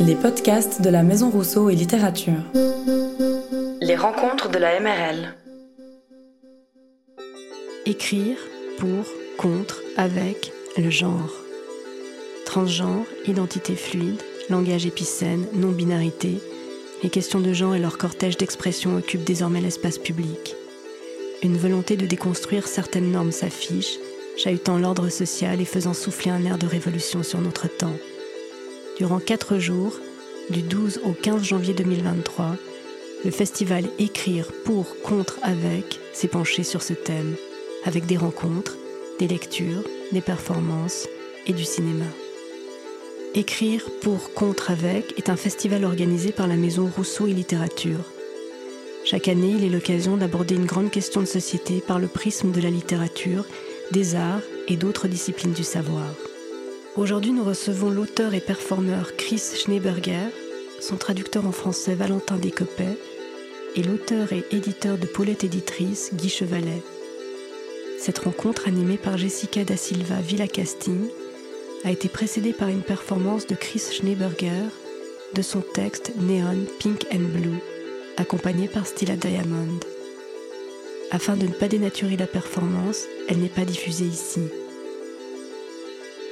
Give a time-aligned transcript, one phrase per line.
[0.00, 2.42] Les podcasts de la Maison Rousseau et Littérature.
[3.80, 5.34] Les rencontres de la MRL.
[7.86, 8.36] Écrire
[8.78, 9.04] pour,
[9.36, 11.32] contre, avec le genre.
[12.46, 16.40] Transgenre, identité fluide, langage épicène, non-binarité,
[17.02, 20.56] les questions de genre et leur cortège d'expression occupent désormais l'espace public.
[21.42, 23.98] Une volonté de déconstruire certaines normes s'affiche,
[24.36, 27.96] chahutant l'ordre social et faisant souffler un air de révolution sur notre temps.
[28.98, 29.96] Durant quatre jours,
[30.50, 32.56] du 12 au 15 janvier 2023,
[33.24, 37.36] le festival Écrire pour, contre, avec s'est penché sur ce thème,
[37.84, 38.76] avec des rencontres,
[39.20, 41.06] des lectures, des performances
[41.46, 42.06] et du cinéma.
[43.36, 48.04] Écrire pour, contre, avec est un festival organisé par la Maison Rousseau et Littérature.
[49.04, 52.60] Chaque année, il est l'occasion d'aborder une grande question de société par le prisme de
[52.60, 53.44] la littérature,
[53.92, 56.04] des arts et d'autres disciplines du savoir.
[56.98, 60.32] Aujourd'hui, nous recevons l'auteur et performeur Chris Schneeberger,
[60.80, 62.98] son traducteur en français Valentin Descopet
[63.76, 66.82] et l'auteur et éditeur de Paulette Éditrice Guy Chevalet.
[68.00, 71.06] Cette rencontre animée par Jessica da Silva Villacasting
[71.84, 74.64] a été précédée par une performance de Chris Schneeberger
[75.36, 77.60] de son texte Neon Pink and Blue,
[78.16, 79.78] accompagné par Stila Diamond.
[81.12, 84.40] Afin de ne pas dénaturer la performance, elle n'est pas diffusée ici.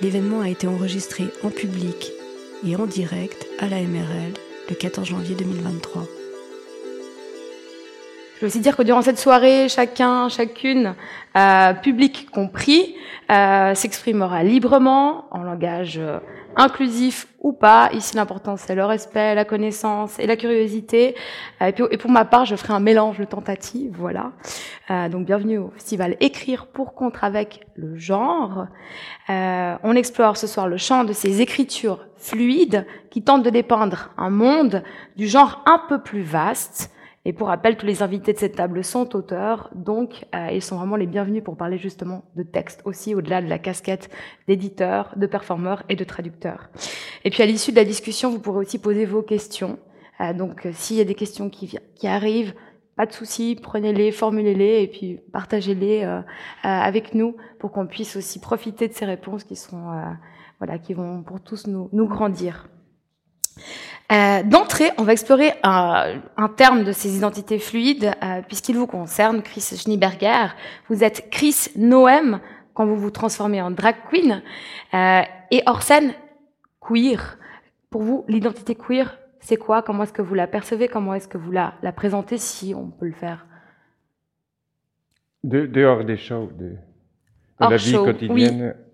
[0.02, 2.12] L'événement a été enregistré en public
[2.66, 4.34] et en direct à la MRL
[4.68, 6.02] le 14 janvier 2023.
[8.36, 10.94] Je veux aussi dire que durant cette soirée, chacun, chacune,
[11.36, 12.94] euh, public compris,
[13.30, 16.18] euh, s'exprimera librement en langage euh,
[16.56, 17.90] inclusif ou pas.
[17.92, 21.14] Ici, l'important, c'est le respect, la connaissance et la curiosité.
[21.62, 23.94] Euh, et, pour ma part, je ferai un mélange de tentatives.
[23.98, 24.32] Voilà.
[24.90, 28.66] Euh, donc, bienvenue au festival Écrire pour contre avec le genre.
[29.30, 34.10] Euh, on explore ce soir le champ de ces écritures fluides qui tentent de dépeindre
[34.16, 34.82] un monde
[35.16, 36.90] du genre un peu plus vaste
[37.28, 40.76] et pour rappel, tous les invités de cette table sont auteurs, donc euh, ils sont
[40.76, 44.10] vraiment les bienvenus pour parler justement de texte aussi, au-delà de la casquette
[44.46, 46.70] d'éditeur, de performeur et de traducteur.
[47.24, 49.80] Et puis à l'issue de la discussion, vous pourrez aussi poser vos questions.
[50.20, 52.54] Euh, donc euh, s'il y a des questions qui, qui arrivent,
[52.94, 56.20] pas de souci, prenez-les, formulez-les et puis partagez-les euh,
[56.62, 60.00] avec nous pour qu'on puisse aussi profiter de ces réponses qui sont,
[60.58, 62.68] voilà, qui vont pour tous nous, nous grandir.
[64.12, 68.86] Euh, D'entrée, on va explorer un, un, terme de ces identités fluides, euh, puisqu'il vous
[68.86, 70.54] concerne, Chris Schneeberger.
[70.88, 72.40] Vous êtes Chris Noem
[72.72, 74.42] quand vous vous transformez en drag queen,
[74.94, 76.12] euh, et hors scène,
[76.80, 77.38] queer.
[77.90, 79.82] Pour vous, l'identité queer, c'est quoi?
[79.82, 80.86] Comment est-ce que vous la percevez?
[80.86, 83.46] Comment est-ce que vous la, la, présentez, si on peut le faire?
[85.42, 86.76] De, Dehors des shows, de, de
[87.58, 88.74] la vie show, quotidienne.
[88.76, 88.85] Oui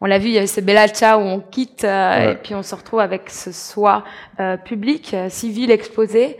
[0.00, 2.32] on l'a vu, il y a eu ce Bella Ciao où on quitte euh, ouais.
[2.32, 4.04] et puis on se retrouve avec ce soi
[4.40, 6.36] euh, public, euh, civil, exposé.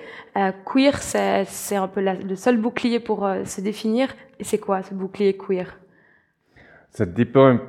[0.66, 4.14] queer, c'est un peu la, le seul bouclier pour se définir.
[4.38, 5.80] Et c'est quoi ce bouclier queer?
[6.90, 7.62] Ça dépend un,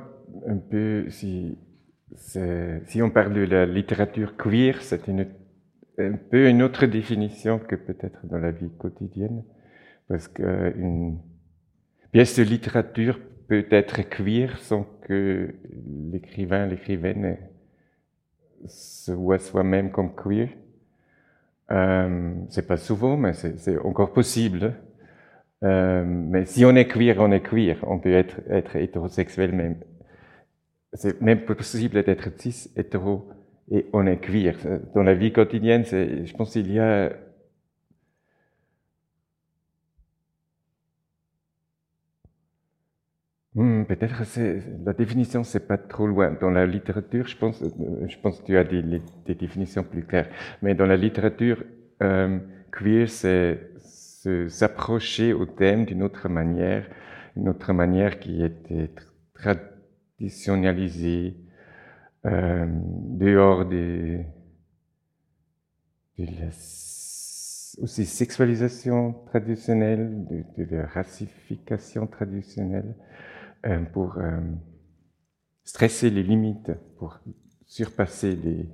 [0.46, 1.56] un peu si,
[2.14, 5.26] si on parle de la littérature queer, c'est une,
[5.98, 9.42] un peu une autre définition que peut-être dans la vie quotidienne.
[10.08, 11.18] Parce qu'une
[12.12, 13.18] pièce de littérature
[13.48, 15.54] peut être queer sans que
[16.12, 17.38] l'écrivain, l'écrivaine
[18.66, 20.48] se voit soi-même comme queer.
[21.70, 24.74] Euh, c'est pas souvent, mais c'est encore possible.
[25.64, 27.78] Euh, mais si on est queer, on est queer.
[27.82, 29.76] On peut être, hétérosexuel même.
[30.92, 33.28] C'est même possible d'être cis, hétéro,
[33.70, 34.56] et on est queer.
[34.94, 37.12] Dans la vie quotidienne, je pense qu'il y a
[43.58, 46.30] Hmm, Peut-être c'est la définition c'est pas trop loin.
[46.40, 47.64] Dans la littérature, je pense,
[48.06, 49.02] je pense que tu as des,
[49.34, 50.28] définitions plus claires.
[50.62, 51.64] Mais dans la littérature,
[52.00, 52.38] euh,
[52.70, 53.58] queer, c'est
[54.48, 56.88] s'approcher au thème d'une autre manière,
[57.36, 58.90] une autre manière qui était
[59.34, 61.34] traditionnalisée,
[62.26, 64.20] euh, dehors de
[66.18, 66.46] la
[67.82, 73.27] aussi sexualisation traditionnelle, de, de la racification traditionnelle euh,
[73.92, 74.40] pour euh,
[75.64, 77.18] stresser les limites, pour
[77.66, 78.66] surpasser les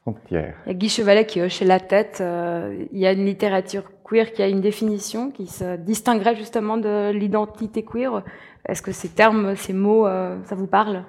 [0.00, 0.56] frontières.
[0.66, 2.18] Il y a Guy Chevalet qui hochait la tête.
[2.20, 6.78] Euh, il y a une littérature queer qui a une définition qui se distinguerait justement
[6.78, 8.24] de l'identité queer.
[8.66, 11.04] Est-ce que ces termes, ces mots, euh, ça vous parle?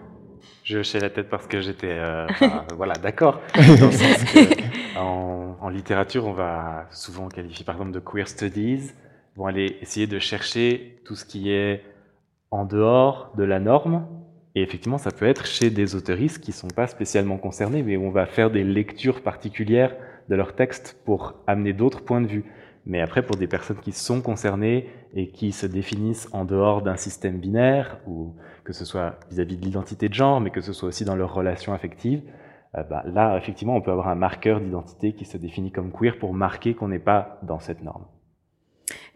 [0.64, 3.42] Je hochais la tête parce que j'étais euh, enfin, voilà, d'accord.
[4.98, 8.92] En, en, littérature, on va souvent qualifier par exemple de queer studies,
[9.38, 11.82] vont aller essayer de chercher tout ce qui est
[12.52, 14.06] en dehors de la norme
[14.56, 18.12] Et effectivement, ça peut être chez des autoristes qui sont pas spécialement concernés, mais on
[18.12, 19.96] va faire des lectures particulières
[20.30, 22.46] de leur texte pour amener d'autres points de vue.
[22.86, 26.98] Mais après, pour des personnes qui sont concernées et qui se définissent en dehors d'un
[26.98, 28.34] système binaire, ou
[28.64, 31.34] que ce soit vis-à-vis de l'identité de genre, mais que ce soit aussi dans leurs
[31.34, 32.24] relations affectives,
[32.76, 36.18] euh, bah, là, effectivement, on peut avoir un marqueur d'identité qui se définit comme queer
[36.18, 38.06] pour marquer qu'on n'est pas dans cette norme.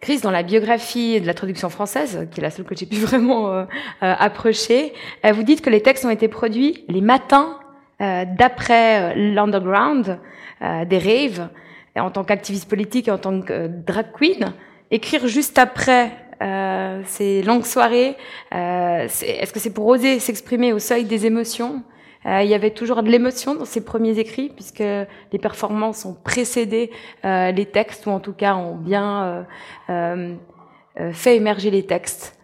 [0.02, 2.96] Chris, dans la biographie de la traduction française, qui est la seule que j'ai pu
[3.00, 3.64] vraiment euh,
[4.04, 4.94] euh, approcher,
[5.24, 7.60] vous dites que les textes ont été produits les matins
[7.98, 10.20] d'après l'underground,
[10.60, 11.48] des raves,
[11.98, 14.52] en tant qu'activiste politique et en tant que drag queen.
[14.92, 16.12] Écrire juste après
[17.06, 18.18] ces longues soirées,
[18.52, 21.84] est-ce que c'est pour oser s'exprimer au seuil des émotions?
[22.26, 26.16] Euh, il y avait toujours de l'émotion dans ces premiers écrits, puisque les performances ont
[26.16, 26.92] précédé
[27.24, 29.46] euh, les textes, ou en tout cas ont bien
[29.90, 30.36] euh,
[31.12, 32.40] fait émerger les textes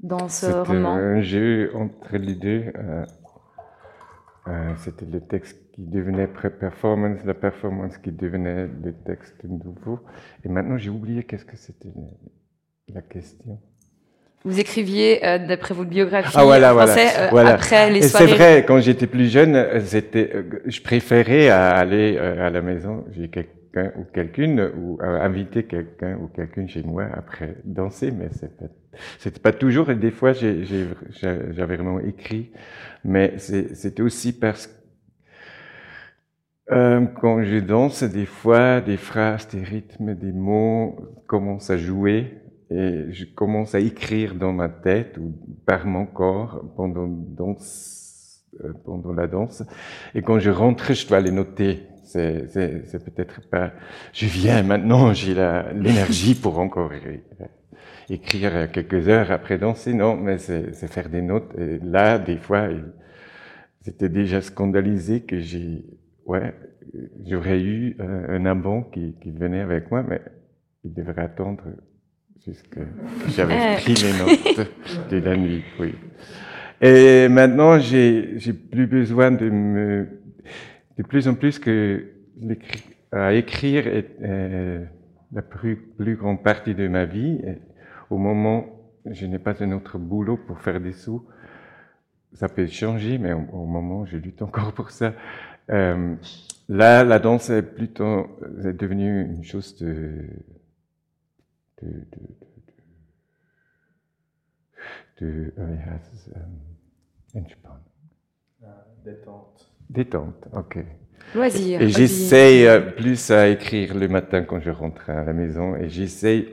[0.00, 0.94] dans ce roman.
[0.94, 2.72] un jeu entre les deux.
[4.78, 10.00] C'était le texte qui devenait pré-performance, la performance qui devenait le texte nouveau.
[10.44, 11.92] Et maintenant, j'ai oublié qu'est-ce que c'était
[12.88, 13.60] la question.
[14.44, 18.26] Vous écriviez, euh, d'après votre biographie, ah, voilà, français, euh, voilà, après les soirées.
[18.26, 23.28] C'est vrai, quand j'étais plus jeune, c'était, euh, je préférais aller à la maison, j'ai
[23.28, 28.28] quelqu'un ou quelqu'une, ou inviter quelqu'un ou quelqu'une chez moi après danser, mais
[29.18, 32.50] c'était pas toujours, et des fois j'avais vraiment écrit,
[33.04, 34.72] mais c'était aussi parce que
[36.70, 40.96] euh, quand je danse, des fois, des phrases, des rythmes, des mots
[41.26, 42.38] commencent à jouer
[42.72, 45.34] et je commence à écrire dans ma tête ou
[45.66, 47.06] par mon corps pendant,
[48.64, 49.62] euh, la danse.
[50.14, 51.86] Et quand je rentre, je dois les noter.
[52.04, 53.72] C'est, peut-être pas.
[54.12, 55.34] Je viens maintenant, j'ai
[55.74, 56.92] l'énergie pour encore
[58.10, 59.94] écrire quelques heures après danser.
[59.94, 61.54] Non, mais c'est, faire des notes.
[61.58, 62.68] Et là, des fois,
[63.80, 65.84] c'était déjà scandalisé que j'ai,
[66.26, 66.54] ouais,
[67.26, 70.20] j'aurais eu euh, un qui, qui venait avec moi, mais
[70.84, 71.64] il devrait attendre
[72.44, 72.78] puisque
[73.28, 74.68] j'avais pris les notes
[75.10, 75.94] de la nuit, oui.
[76.80, 80.08] Et maintenant, j'ai, j'ai plus besoin de me,
[80.98, 82.06] de plus en plus que
[83.12, 84.84] à écrire est euh,
[85.32, 87.40] la plus, plus grande partie de ma vie.
[88.10, 88.66] au moment,
[89.06, 91.24] je n'ai pas un autre boulot pour faire des sous.
[92.34, 95.12] Ça peut changer, mais au, moment, je lutte encore pour ça.
[95.70, 96.14] Euh,
[96.68, 98.26] là, la danse est plutôt
[98.64, 100.24] est devenue une chose de
[101.82, 102.06] de,
[105.20, 105.54] de, de
[107.34, 107.44] um,
[109.04, 109.72] Détente.
[109.90, 110.78] Détente, ok.
[111.34, 111.82] Loisir.
[111.82, 115.88] Et j'essaye euh, plus à écrire le matin quand je rentre à la maison et
[115.88, 116.52] j'essaye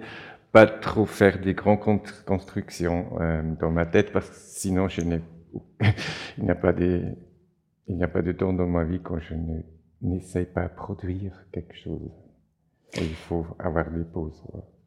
[0.51, 1.79] pas trop faire des grandes
[2.25, 5.21] constructions euh, dans ma tête parce que sinon je n'ai
[6.37, 7.03] il n'y a pas des
[7.87, 9.61] il n'y a pas de temps dans ma vie quand je ne
[10.01, 12.11] n'essaye pas à produire quelque chose.
[12.93, 14.43] Et il faut avoir des pauses.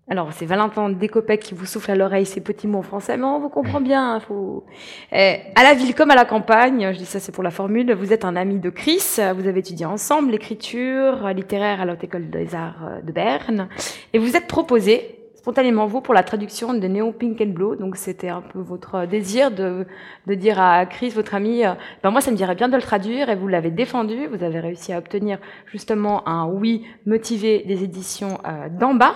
[0.09, 3.39] Alors, c'est Valentin Descopec qui vous souffle à l'oreille ces petits mots français, mais on
[3.39, 4.15] vous comprend bien.
[4.15, 4.65] Hein, faut...
[5.13, 7.93] Eh, à la ville comme à la campagne, je dis ça c'est pour la formule,
[7.95, 12.31] vous êtes un ami de Chris, vous avez étudié ensemble l'écriture littéraire à l'Haute École
[12.31, 13.69] des Arts de Berne,
[14.13, 17.77] et vous êtes proposé spontanément vous pour la traduction de Néo Pink and Blue.
[17.77, 19.87] Donc c'était un peu votre désir de,
[20.29, 21.73] de dire à Chris, votre ami, euh,
[22.05, 24.29] ben moi ça me dirait bien de le traduire et vous l'avez défendu.
[24.29, 29.15] Vous avez réussi à obtenir justement un oui motivé des éditions euh, d'en bas.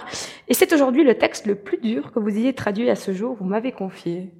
[0.48, 3.36] Et c'est aujourd'hui le texte le plus dur que vous ayez traduit à ce jour.
[3.38, 4.32] Vous m'avez confié.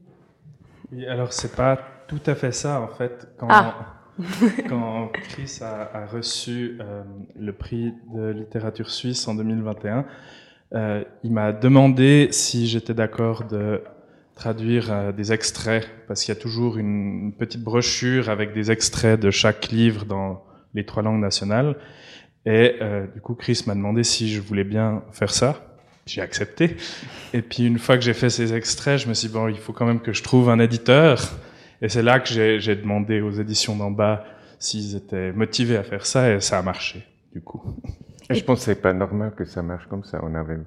[0.90, 3.28] Oui, alors c'est pas tout à fait ça en fait.
[3.38, 3.75] Quand, ah.
[4.68, 7.04] quand Chris a, a reçu euh,
[7.38, 10.04] le prix de littérature suisse en 2021,
[10.75, 13.82] euh, il m'a demandé si j'étais d'accord de
[14.35, 19.18] traduire euh, des extraits, parce qu'il y a toujours une, petite brochure avec des extraits
[19.18, 20.44] de chaque livre dans
[20.75, 21.76] les trois langues nationales.
[22.44, 25.62] Et euh, du coup, Chris m'a demandé si je voulais bien faire ça.
[26.06, 26.76] J'ai accepté.
[27.32, 29.56] Et puis une fois que j'ai fait ces extraits, je me suis dit, bon, il
[29.56, 31.20] faut quand même que je trouve un éditeur.
[31.82, 34.25] Et c'est là que j'ai demandé aux éditions d'en bas
[34.58, 37.62] s'ils étaient motivés à faire ça, et ça a marché, du coup.
[38.30, 40.21] Je pense que c'est pas normal que ça marche comme ça.
[40.23, 40.59] On avait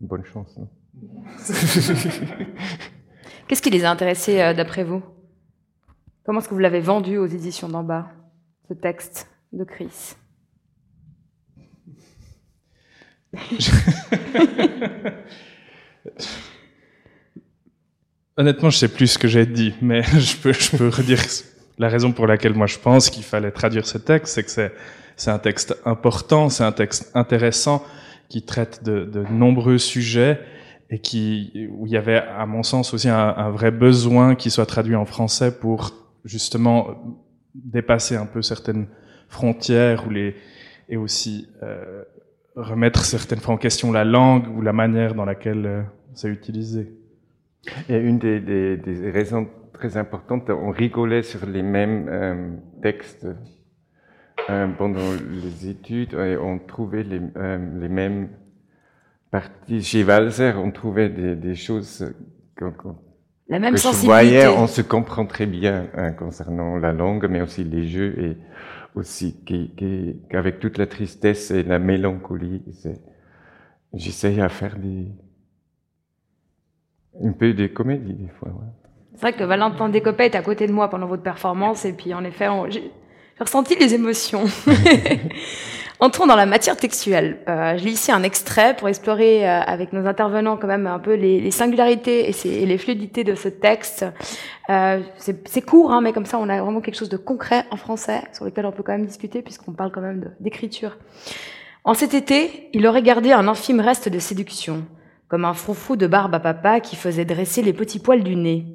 [0.00, 0.58] bonne chance.
[3.48, 5.02] Qu'est-ce qui les a intéressés euh, d'après vous?
[6.24, 8.08] Comment est-ce que vous l'avez vendu aux éditions d'en bas,
[8.68, 10.16] ce texte de Chris?
[18.36, 21.20] Honnêtement, je sais plus ce que j'ai dit, mais je peux, je peux redire
[21.78, 24.72] la raison pour laquelle moi je pense qu'il fallait traduire ce texte, c'est que c'est
[25.16, 27.82] c'est un texte important, c'est un texte intéressant
[28.28, 30.40] qui traite de, de, nombreux sujets
[30.90, 34.50] et qui où il y avait, à mon sens, aussi un, un, vrai besoin qui
[34.50, 35.92] soit traduit en français pour
[36.24, 37.18] justement
[37.54, 38.88] dépasser un peu certaines
[39.28, 40.36] frontières ou les,
[40.88, 42.04] et aussi euh,
[42.54, 45.82] remettre certaines fois en question la langue ou la manière dans laquelle euh,
[46.14, 46.92] c'est utilisé.
[47.88, 52.50] Et une des, des, des, raisons très importantes, on rigolait sur les mêmes euh,
[52.82, 53.26] textes
[54.46, 55.12] pendant
[55.42, 58.28] les études et on trouvait les, euh, les mêmes
[59.30, 59.82] parties.
[59.82, 62.14] Chez Walzer, on trouvait des, des choses
[62.56, 62.96] qu'on
[63.48, 64.06] la même que sensibilité.
[64.06, 68.36] voyais, on se comprend très bien hein, concernant la langue, mais aussi les jeux et
[68.96, 69.44] aussi
[70.28, 72.62] qu'avec toute la tristesse et la mélancolie,
[73.92, 75.06] j'essaye à faire des,
[77.22, 78.48] un peu de comédie des fois.
[78.48, 78.66] Ouais.
[79.14, 82.14] C'est vrai que Valentin Descopet est à côté de moi pendant votre performance et puis
[82.14, 82.48] en effet,
[83.38, 84.44] j'ai ressenti les émotions.
[86.00, 87.38] Entrons dans la matière textuelle.
[87.48, 90.98] Euh, je lis ici un extrait pour explorer euh, avec nos intervenants quand même un
[90.98, 94.06] peu les, les singularités et, et, les fluidités de ce texte.
[94.70, 97.76] Euh, c'est court, hein, mais comme ça on a vraiment quelque chose de concret en
[97.76, 100.96] français sur lequel on peut quand même discuter puisqu'on parle quand même d'écriture.
[101.84, 104.84] En cet été, il aurait gardé un infime reste de séduction,
[105.28, 108.66] comme un froufrou de barbe à papa qui faisait dresser les petits poils du nez.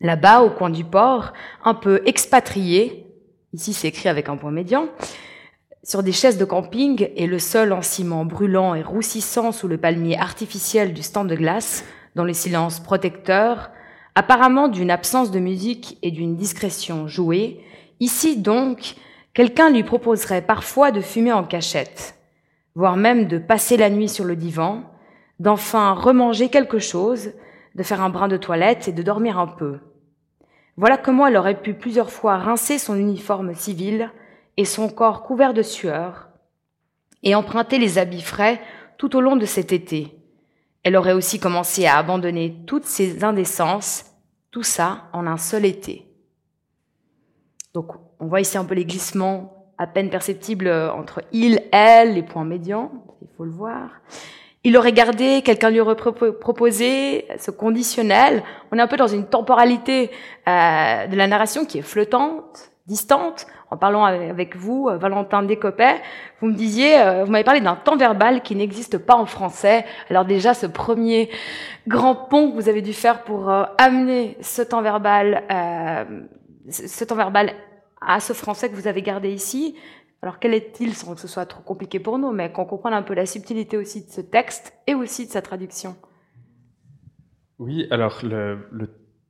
[0.00, 1.32] Là-bas, au coin du port,
[1.64, 3.05] un peu expatrié,
[3.52, 4.88] ici c'est écrit avec un point médian,
[5.82, 9.78] sur des chaises de camping et le sol en ciment brûlant et roussissant sous le
[9.78, 11.84] palmier artificiel du stand de glace,
[12.16, 13.70] dans le silence protecteur,
[14.16, 17.60] apparemment d'une absence de musique et d'une discrétion jouée,
[18.00, 18.96] ici donc,
[19.34, 22.16] quelqu'un lui proposerait parfois de fumer en cachette,
[22.74, 24.82] voire même de passer la nuit sur le divan,
[25.38, 27.32] d'enfin remanger quelque chose,
[27.74, 29.78] de faire un brin de toilette et de dormir un peu.
[30.76, 34.10] Voilà comment elle aurait pu plusieurs fois rincer son uniforme civil,
[34.56, 36.28] et son corps couvert de sueur,
[37.22, 38.60] et emprunter les habits frais
[38.98, 40.16] tout au long de cet été.
[40.82, 44.06] Elle aurait aussi commencé à abandonner toutes ses indécences,
[44.50, 46.06] tout ça en un seul été.
[47.74, 52.22] Donc on voit ici un peu les glissements à peine perceptibles entre il, elle, les
[52.22, 53.90] points médians, il faut le voir.
[54.66, 58.42] Il aurait gardé, quelqu'un lui aurait proposé ce conditionnel.
[58.72, 60.10] On est un peu dans une temporalité
[60.48, 66.00] euh, de la narration qui est flottante, distante en parlant avec vous, euh, Valentin Descopet,
[66.40, 69.84] vous me disiez, euh, vous m'avez parlé d'un temps verbal qui n'existe pas en français.
[70.10, 71.30] Alors déjà, ce premier
[71.86, 75.44] grand pont que vous avez dû faire pour euh, amener ce temps verbal,
[76.68, 77.52] ce temps verbal
[78.00, 79.76] à ce français que vous avez gardé ici.
[80.22, 83.02] Alors quel est-il, sans que ce soit trop compliqué pour nous, mais qu'on comprenne un
[83.02, 85.96] peu la subtilité aussi de ce texte et aussi de sa traduction?
[87.58, 88.88] Oui, alors le, le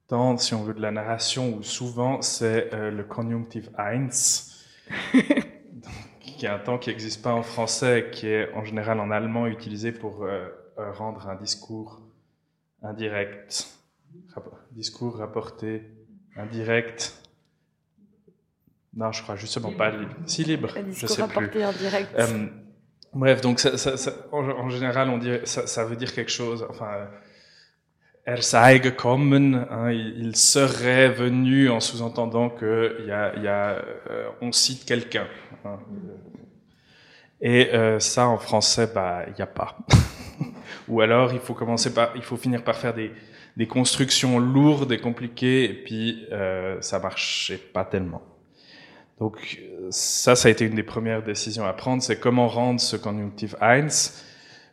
[0.09, 4.09] temps, si on veut, de la narration, souvent c'est euh, le conjunctif eins,
[6.21, 9.47] qui est un temps qui n'existe pas en français, qui est en général en allemand
[9.47, 12.03] utilisé pour euh, euh rendre un discours
[12.83, 13.69] indirect,
[14.73, 15.83] discours rapporté,
[16.37, 17.26] indirect.
[18.97, 20.15] Non, je crois justement pas libre.
[20.25, 21.63] Si libre, je sais plus.
[21.63, 22.09] Indirect.
[22.19, 22.47] Euh,
[23.13, 26.31] bref, donc ça, ça, ça, en, en, général, on dit ça, ça veut dire quelque
[26.31, 26.67] chose.
[26.71, 27.07] Enfin,
[28.27, 34.29] er sei gekommen, hein, il serait venu en sous-entendant que y a, y a, euh,
[34.41, 35.29] on cite quelqu'un.
[35.65, 35.79] Hein.
[37.41, 39.77] Et euh, ça, en français, bah, il n'y a pas.
[40.89, 43.13] Ou alors, il faut commencer par, il faut finir par faire des,
[43.57, 48.23] des constructions lourdes et compliquées, et puis euh, ça marchait pas tellement.
[49.21, 52.97] Donc ça, ça a été une des premières décisions à prendre, c'est comment rendre ce
[52.97, 53.89] conjunctif eins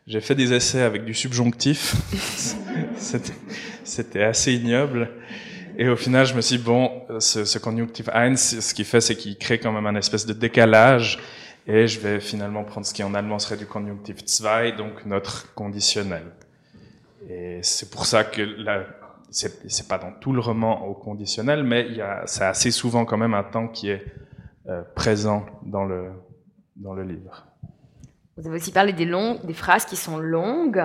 [0.06, 1.94] j'ai fait des essais avec du subjonctif.
[3.84, 5.10] C'était assez ignoble.
[5.78, 9.00] Et au final, je me suis dit, bon, ce, ce conjunctif eins, ce qu'il fait,
[9.00, 11.18] c'est qu'il crée quand même un espèce de décalage.
[11.66, 15.54] Et je vais finalement prendre ce qui en allemand serait du conjunctif zwei, donc notre
[15.54, 16.26] conditionnel.
[17.30, 18.84] Et c'est pour ça que là,
[19.30, 23.06] c'est pas dans tout le roman au conditionnel, mais il y a, c'est assez souvent
[23.06, 24.04] quand même un temps qui est
[24.68, 26.10] euh, présent dans le,
[26.76, 27.46] dans le livre.
[28.36, 30.78] Vous avez aussi parlé des, longues, des phrases qui sont longues,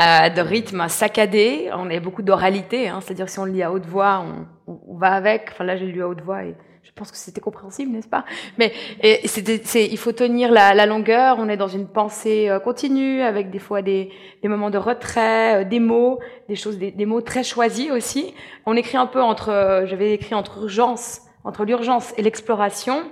[0.00, 1.70] euh, de rythme saccadé.
[1.74, 4.24] On a beaucoup d'oralité, hein, c'est-à-dire si on lit à haute voix,
[4.66, 5.50] on, on, va avec.
[5.52, 8.24] Enfin là, j'ai lu à haute voix et je pense que c'était compréhensible, n'est-ce pas?
[8.58, 8.72] Mais
[9.02, 11.36] et c'est, il faut tenir la, la, longueur.
[11.38, 14.10] On est dans une pensée euh, continue, avec des fois des,
[14.42, 18.34] des moments de retrait, euh, des mots, des choses, des, des, mots très choisis aussi.
[18.66, 23.02] On écrit un peu entre, euh, j'avais écrit entre urgence, entre l'urgence et l'exploration.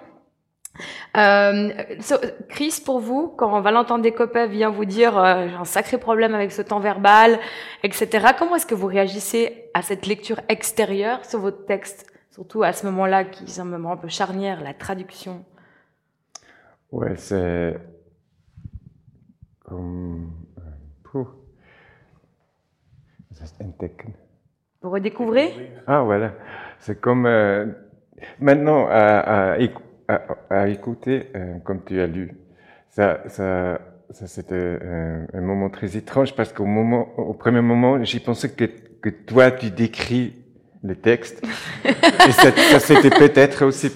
[1.16, 1.70] Euh,
[2.48, 6.52] Chris, pour vous, quand Valentin Descopet vient vous dire euh, j'ai un sacré problème avec
[6.52, 7.38] ce temps verbal,
[7.82, 12.72] etc., comment est-ce que vous réagissez à cette lecture extérieure sur votre texte, surtout à
[12.72, 15.44] ce moment-là, qui est un moment un peu charnière, la traduction?
[16.90, 17.78] Ouais, c'est
[19.64, 20.30] comme...
[20.58, 21.22] Euh,
[24.82, 25.72] vous redécouvrez?
[25.86, 26.32] Ah, voilà.
[26.78, 27.26] C'est comme...
[27.26, 27.66] Euh,
[28.40, 29.58] maintenant, à, à,
[30.68, 32.34] écouter, euh, comme tu as lu,
[32.90, 34.78] ça, ça, ça c'était
[35.32, 38.64] un, moment très étrange parce qu'au moment, au premier moment, j'y pensais que,
[39.00, 40.34] que toi, tu décris
[40.82, 41.44] le texte.
[41.84, 43.90] Et ça, ça c'était peut-être aussi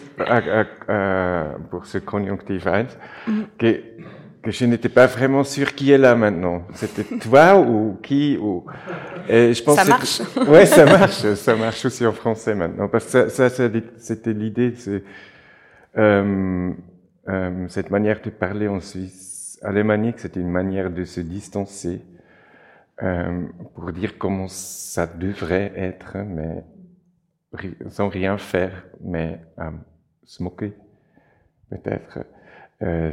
[1.71, 2.83] pour ce conjonctif 1
[3.27, 3.45] mm.
[3.59, 3.81] que
[4.47, 6.63] que je n'étais pas vraiment sûr qui est là maintenant.
[6.73, 8.65] C'était toi ou qui ou
[9.29, 10.23] et je pense ça marche.
[10.49, 11.35] ouais, ça marche.
[11.35, 13.69] Ça marche aussi en français maintenant parce que ça, ça
[13.99, 14.73] c'était l'idée.
[14.77, 15.03] C'est
[15.97, 16.73] euh,
[17.29, 22.03] euh, cette manière de parler en Suisse alémanique, c'était une manière de se distancer
[23.03, 26.65] euh, pour dire comment ça devrait être, mais
[27.91, 29.71] sans rien faire, mais euh,
[30.25, 30.73] se moquer
[31.69, 32.21] peut-être.
[32.83, 33.13] Euh,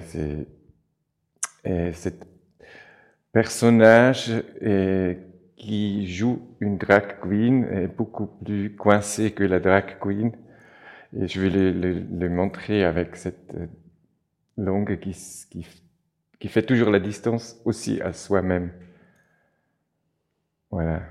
[1.65, 2.27] et cet
[3.31, 4.31] personnage
[5.57, 10.31] qui joue une drag queen est beaucoup plus coincé que la drag queen.
[11.19, 13.67] Et je vais le, montrer avec cette euh,
[14.57, 15.11] langue qui,
[15.51, 15.67] qui,
[16.39, 18.71] qui, fait toujours la distance aussi à soi-même.
[20.71, 21.01] Voilà.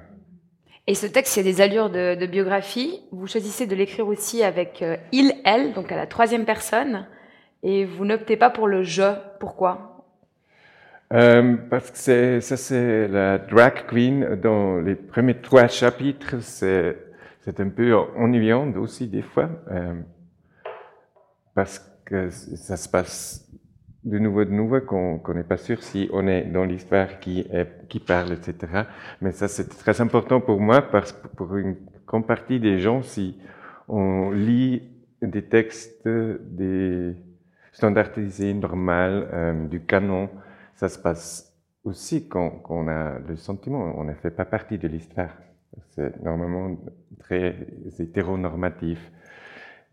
[0.88, 3.00] Et ce texte, il y a des allures de, de biographie.
[3.12, 7.06] Vous choisissez de l'écrire aussi avec euh, il, elle, donc à la troisième personne.
[7.62, 9.14] Et vous n'optez pas pour le je.
[9.38, 10.04] Pourquoi?
[11.12, 16.40] Euh, parce que c'est, ça, c'est la drag queen dans les premiers trois chapitres.
[16.40, 16.96] C'est,
[17.44, 20.00] c'est un peu ennuyant aussi des fois, euh,
[21.54, 23.48] parce que ça se passe
[24.04, 27.46] de nouveau, de nouveau, qu'on n'est pas sûr si on est dans l'histoire qui,
[27.88, 28.84] qui parle, etc.
[29.20, 33.02] Mais ça, c'est très important pour moi, parce que pour une grande partie des gens,
[33.02, 33.38] si
[33.88, 34.82] on lit
[35.20, 36.08] des textes
[37.72, 40.28] standardisés, normaux, euh, du canon,
[40.74, 41.52] ça se passe
[41.84, 45.30] aussi quand, on a le sentiment, on ne fait pas partie de l'histoire.
[45.90, 46.76] C'est normalement
[47.22, 47.56] très
[47.98, 48.98] hétéronormatif,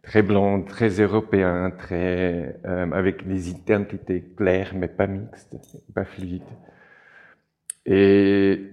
[0.02, 5.56] très blanc, très européen, très euh, avec des identités claires mais pas mixtes,
[5.94, 6.42] pas fluides.
[7.86, 8.72] Et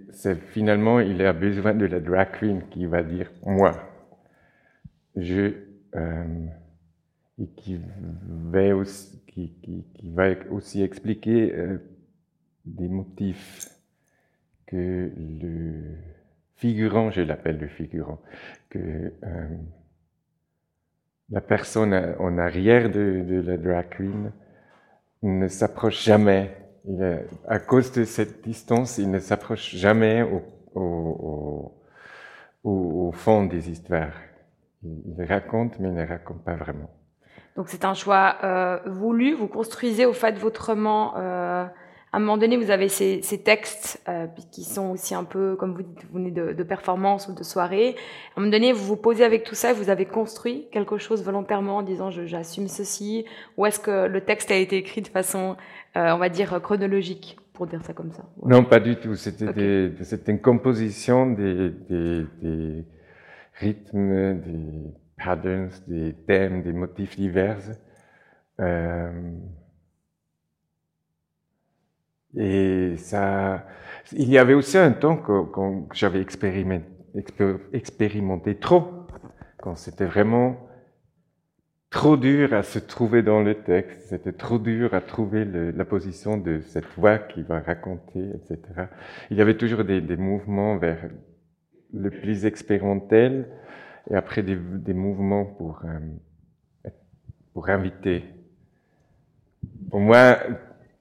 [0.51, 3.73] finalement, il a besoin de la drag queen qui va dire moi,
[5.17, 5.53] je,
[5.95, 6.47] euh,
[7.41, 7.81] et qui
[8.29, 11.79] va aussi, qui, qui, qui va aussi expliquer euh,
[12.65, 13.69] des motifs
[14.67, 15.97] que le
[16.57, 18.19] figurant, je l'appelle le figurant,
[18.71, 19.49] que euh,
[21.31, 24.33] la personne en arrière de, la drag queen
[25.23, 26.57] ne s'approche jamais.
[27.49, 30.23] À cause de cette distance, il ne s'approche jamais
[30.75, 31.73] au,
[33.13, 34.13] fond des histoires.
[34.83, 36.91] Il, raconte, mais il ne raconte pas vraiment.
[37.57, 39.33] Donc c'est un choix euh, voulu.
[39.35, 41.67] Vous construisez au fait votre roman euh,
[42.17, 45.75] à un moment donné, vous avez ces, textes euh, qui sont aussi un peu, comme
[45.75, 47.95] vous dites, vous venez de, performance ou de soirée.
[48.35, 51.23] À un moment donné, vous vous posez avec tout ça, vous avez construit quelque chose
[51.23, 53.27] volontairement en disant j'assume ceci,
[53.59, 55.59] ou est-ce que le texte a été écrit de façon,
[55.99, 58.25] euh, on va dire, chronologique, pour dire ça comme ça?
[58.43, 59.15] Non, pas du tout.
[59.15, 62.87] C'était une composition des, des,
[63.61, 67.59] rythmes, des patterns, des thèmes, des motifs divers.
[68.59, 69.11] Euh,
[72.37, 73.67] et ça,
[74.13, 75.33] il y avait aussi un temps que,
[75.95, 79.07] j'avais expérimenté, trop,
[79.59, 80.69] quand c'était vraiment
[81.91, 86.37] trop dur à se trouver dans le texte, c'était trop dur à trouver la position
[86.37, 88.59] de cette voix qui va raconter, etc.
[89.31, 91.09] Il y avait toujours des, mouvements vers
[91.95, 93.49] le plus expérimental
[94.11, 96.91] et après des, des mouvements pour, euh,
[97.55, 98.25] pour inviter.
[99.91, 100.37] Pour moi,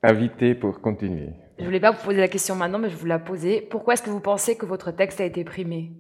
[0.06, 1.30] invité pour continuer.
[1.58, 3.62] Je ne voulais pas vous poser la question maintenant, mais je vous la poser.
[3.62, 5.92] Pourquoi est-ce que vous pensez que votre texte a été primé?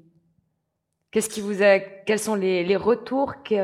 [1.11, 3.57] Qu'est-ce qui vous a, Quels sont les, retours qui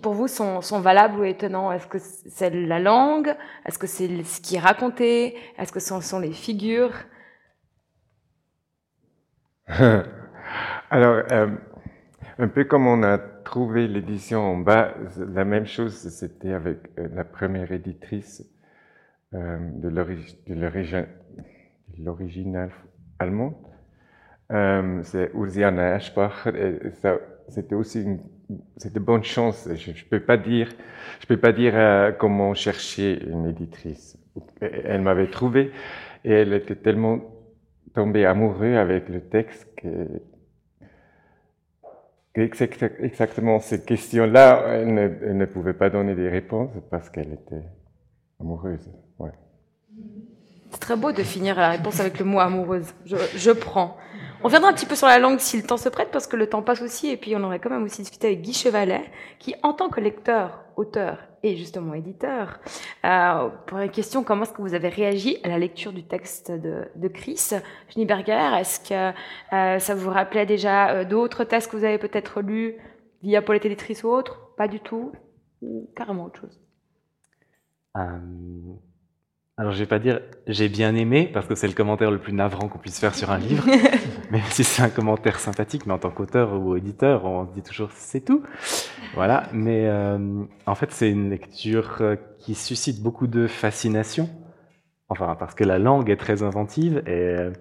[0.00, 1.72] pour vous sont, valables ou étonnants?
[1.72, 3.34] Est-ce que c'est la langue?
[3.66, 5.36] Est-ce que c'est ce qui est raconté?
[5.58, 6.94] Est-ce que ce sont les figures?
[10.90, 11.48] Alors, euh,
[12.38, 17.08] un peu comme on a trouvé l'édition en bas, la même chose, c'était avec euh,
[17.12, 18.44] la première éditrice
[19.34, 19.88] euh, de
[21.98, 22.70] l'original
[23.18, 23.54] allemand.
[24.50, 26.48] Euh, c'est Ursiana Eschbach.
[27.48, 28.18] C'était aussi une
[28.76, 29.68] c'était bonne chance.
[29.74, 30.68] Je ne peux pas dire,
[31.20, 34.18] je peux pas dire euh, comment chercher une éditrice.
[34.60, 35.72] Elle m'avait trouvé
[36.24, 37.20] et elle était tellement
[37.94, 40.22] tombée amoureuse avec le texte que,
[42.34, 47.64] exactement ces questions-là, elle ne, pouvait pas donner des réponses parce qu'elle était
[48.42, 48.90] amoureuse.
[49.18, 49.32] Ouais.
[50.70, 52.92] C'est très beau de finir la réponse avec le mot amoureuse.
[53.04, 53.96] Je, je prends.
[54.44, 56.34] On viendra un petit peu sur la langue si le temps se prête, parce que
[56.34, 59.04] le temps passe aussi, et puis on aurait quand même aussi discuté avec Guy Chevalet,
[59.38, 62.58] qui en tant que lecteur, auteur et justement éditeur,
[63.04, 66.50] euh, pour la question comment est-ce que vous avez réagi à la lecture du texte
[66.50, 67.50] de, de Chris
[67.90, 69.16] Schneeberger Est-ce que
[69.54, 72.76] euh, ça vous rappelait déjà euh, d'autres textes que vous avez peut-être lus
[73.22, 74.40] via Paulette Éditrice ou autre?
[74.56, 75.12] Pas du tout?
[75.60, 76.61] Ou carrément autre chose?
[77.96, 78.18] Euh,
[79.58, 82.32] alors, je vais pas dire j'ai bien aimé, parce que c'est le commentaire le plus
[82.32, 83.66] navrant qu'on puisse faire sur un livre,
[84.30, 87.62] même si c'est un commentaire sympathique, mais en tant qu'auteur ou éditeur, on se dit
[87.62, 88.42] toujours c'est tout.
[89.14, 94.30] Voilà, mais euh, en fait, c'est une lecture euh, qui suscite beaucoup de fascination,
[95.10, 97.02] enfin, parce que la langue est très inventive.
[97.06, 97.52] Et euh,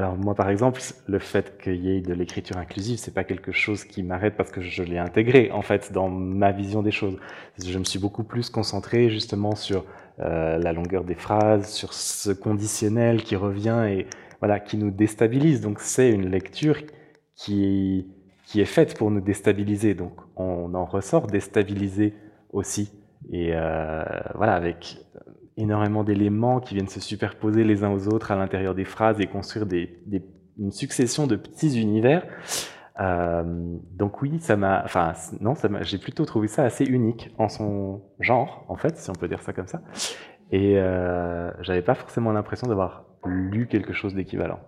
[0.00, 3.52] alors, moi, par exemple, le fait qu'il y ait de l'écriture inclusive, c'est pas quelque
[3.52, 7.18] chose qui m'arrête parce que je l'ai intégré, en fait, dans ma vision des choses.
[7.62, 9.84] Je me suis beaucoup plus concentré justement sur
[10.20, 14.06] euh, la longueur des phrases, sur ce conditionnel qui revient et
[14.38, 15.60] voilà, qui nous déstabilise.
[15.60, 16.78] Donc c'est une lecture
[17.34, 18.06] qui,
[18.46, 19.92] qui est faite pour nous déstabiliser.
[19.92, 22.14] Donc on en ressort déstabilisé
[22.54, 22.90] aussi.
[23.30, 24.02] Et euh,
[24.34, 24.96] voilà, avec
[25.60, 29.26] énormément d'éléments qui viennent se superposer les uns aux autres à l'intérieur des phrases et
[29.26, 30.22] construire des, des,
[30.58, 32.24] une succession de petits univers.
[33.00, 33.44] Euh,
[33.92, 38.02] donc oui, ça m'a, enfin non, ça j'ai plutôt trouvé ça assez unique en son
[38.18, 39.80] genre, en fait, si on peut dire ça comme ça.
[40.50, 44.60] Et euh, j'avais pas forcément l'impression d'avoir lu quelque chose d'équivalent.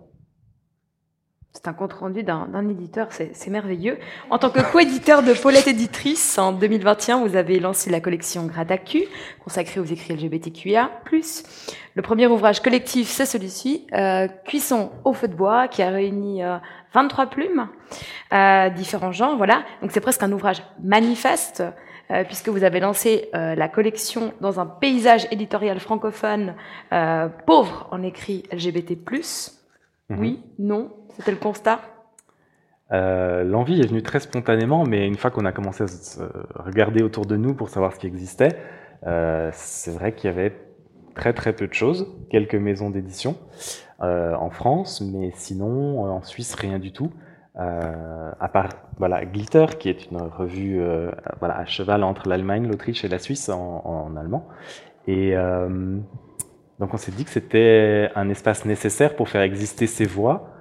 [1.55, 3.99] C'est un compte rendu d'un éditeur, c'est merveilleux.
[4.31, 9.03] En tant que coéditeur de Paulette Éditrice, en 2021, vous avez lancé la collection Gradacu,
[9.43, 10.89] consacrée aux écrits LGBTQIA+.
[11.95, 16.43] Le premier ouvrage collectif, c'est celui-ci, euh, Cuisson au feu de bois, qui a réuni
[16.43, 16.57] euh,
[16.95, 17.69] 23 plumes,
[18.33, 19.63] euh, différents genres, voilà.
[19.83, 21.63] Donc c'est presque un ouvrage manifeste,
[22.09, 26.55] euh, puisque vous avez lancé euh, la collection dans un paysage éditorial francophone
[26.91, 28.97] euh, pauvre en écrit LGBT+.
[30.09, 30.19] Mhm.
[30.19, 31.79] Oui, non, c'était le constat?
[32.91, 36.21] Euh, L'envie est venue très spontanément, mais une fois qu'on a commencé à se
[36.55, 38.57] regarder autour de nous pour savoir ce qui existait,
[39.07, 40.53] euh, c'est vrai qu'il y avait
[41.15, 43.37] très très peu de choses, quelques maisons d'édition
[44.01, 47.11] euh, en France, mais sinon en Suisse rien du tout.
[47.55, 50.81] À part voilà Glitter qui est une revue
[51.39, 54.47] voilà à cheval entre l'Allemagne, l'Autriche et la Suisse en, en allemand.
[55.05, 55.35] Et
[56.79, 60.52] donc on s'est dit que c'était un espace nécessaire pour faire exister ces voix.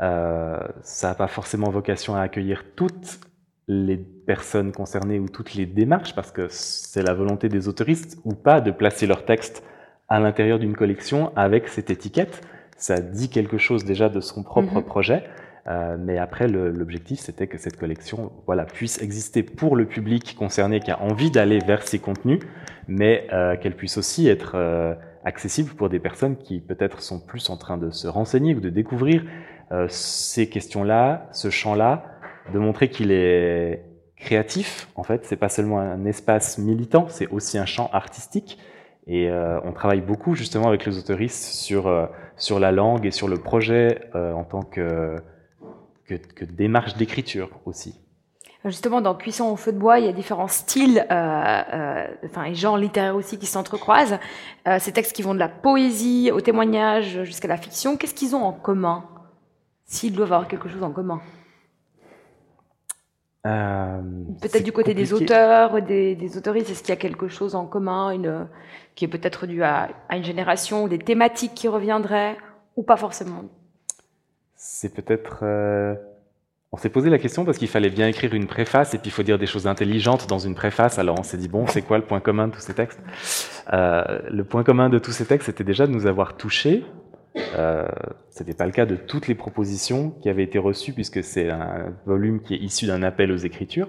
[0.00, 3.20] Euh, ça n'a pas forcément vocation à accueillir toutes
[3.68, 8.34] les personnes concernées ou toutes les démarches, parce que c'est la volonté des autoristes ou
[8.34, 9.62] pas de placer leur texte
[10.08, 12.42] à l'intérieur d'une collection avec cette étiquette.
[12.76, 14.84] Ça dit quelque chose déjà de son propre mmh.
[14.84, 15.24] projet.
[15.66, 20.80] Euh, mais après, l'objectif, c'était que cette collection voilà, puisse exister pour le public concerné
[20.80, 22.40] qui a envie d'aller vers ces contenus,
[22.86, 27.48] mais euh, qu'elle puisse aussi être euh, accessible pour des personnes qui peut-être sont plus
[27.48, 29.24] en train de se renseigner ou de découvrir
[29.88, 32.04] ces questions-là, ce champ-là,
[32.52, 33.84] de montrer qu'il est
[34.16, 34.88] créatif.
[34.94, 38.58] En fait, c'est pas seulement un espace militant, c'est aussi un champ artistique
[39.06, 43.10] et euh, on travaille beaucoup justement avec les autoristes sur, euh, sur la langue et
[43.10, 45.16] sur le projet euh, en tant que,
[46.06, 48.00] que, démarche d'écriture aussi.
[48.64, 52.44] Justement, dans Cuisson au feu de bois, il y a différents styles, euh, euh, enfin,
[52.44, 54.18] et genres littéraires aussi qui s'entrecroisent.
[54.66, 58.34] Euh, ces textes qui vont de la poésie au témoignage jusqu'à la fiction, qu'est-ce qu'ils
[58.34, 59.04] ont en commun?
[59.94, 61.20] S'ils doivent avoir quelque chose en commun.
[63.46, 64.00] Euh,
[64.40, 64.94] Peut-être du côté compliqué.
[64.94, 68.48] des auteurs, des, des autoristes, est-ce qu'il y a quelque chose en commun, une,
[68.96, 72.36] qui est peut-être dû à, à, une génération, ou des thématiques qui reviendraient,
[72.76, 73.44] ou pas forcément?
[74.56, 75.40] C'est peut-être...
[75.42, 75.94] Euh,
[76.72, 79.12] on s'est posé la question parce qu'il fallait bien écrire une préface, et puis il
[79.12, 81.98] faut dire des choses intelligentes dans une préface, alors on s'est dit, bon, c'est quoi
[81.98, 83.00] le point commun de tous ces textes?
[83.72, 86.84] Euh, Le point commun de tous ces textes, c'était déjà de nous avoir touchés,
[87.36, 87.88] euh,
[88.30, 91.94] C'était pas le cas de toutes les propositions qui avaient été reçues puisque c'est un
[92.06, 93.88] volume qui est issu d'un appel aux écritures.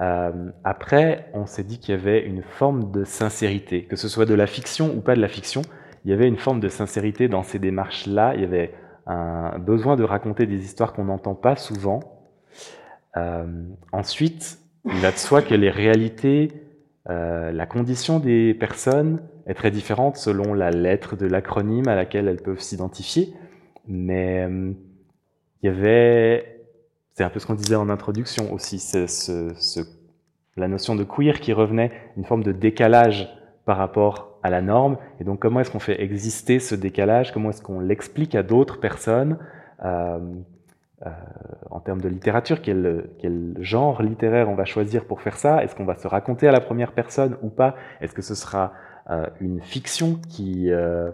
[0.00, 4.26] Euh, après, on s'est dit qu'il y avait une forme de sincérité, que ce soit
[4.26, 5.62] de la fiction ou pas de la fiction.
[6.04, 8.34] Il y avait une forme de sincérité dans ces démarches-là.
[8.34, 8.72] Il y avait
[9.06, 12.00] un besoin de raconter des histoires qu'on n'entend pas souvent.
[13.16, 16.52] Euh, ensuite, il va de soi que les réalités,
[17.10, 22.28] euh, la condition des personnes est très différente selon la lettre de l'acronyme à laquelle
[22.28, 23.34] elles peuvent s'identifier.
[23.86, 24.72] Mais euh,
[25.62, 26.60] il y avait,
[27.14, 28.78] c'est un peu ce qu'on disait en introduction aussi,
[30.56, 33.28] la notion de queer qui revenait, une forme de décalage
[33.64, 34.98] par rapport à la norme.
[35.20, 37.32] Et donc, comment est-ce qu'on fait exister ce décalage?
[37.32, 39.38] Comment est-ce qu'on l'explique à d'autres personnes
[39.84, 40.18] euh,
[41.06, 41.10] euh,
[41.70, 42.60] en termes de littérature?
[42.60, 45.62] Quel, genre littéraire on va choisir pour faire ça?
[45.64, 47.76] Est-ce qu'on va se raconter à la première personne ou pas?
[48.00, 48.72] Est-ce que ce sera
[49.40, 51.10] une fiction qui, euh,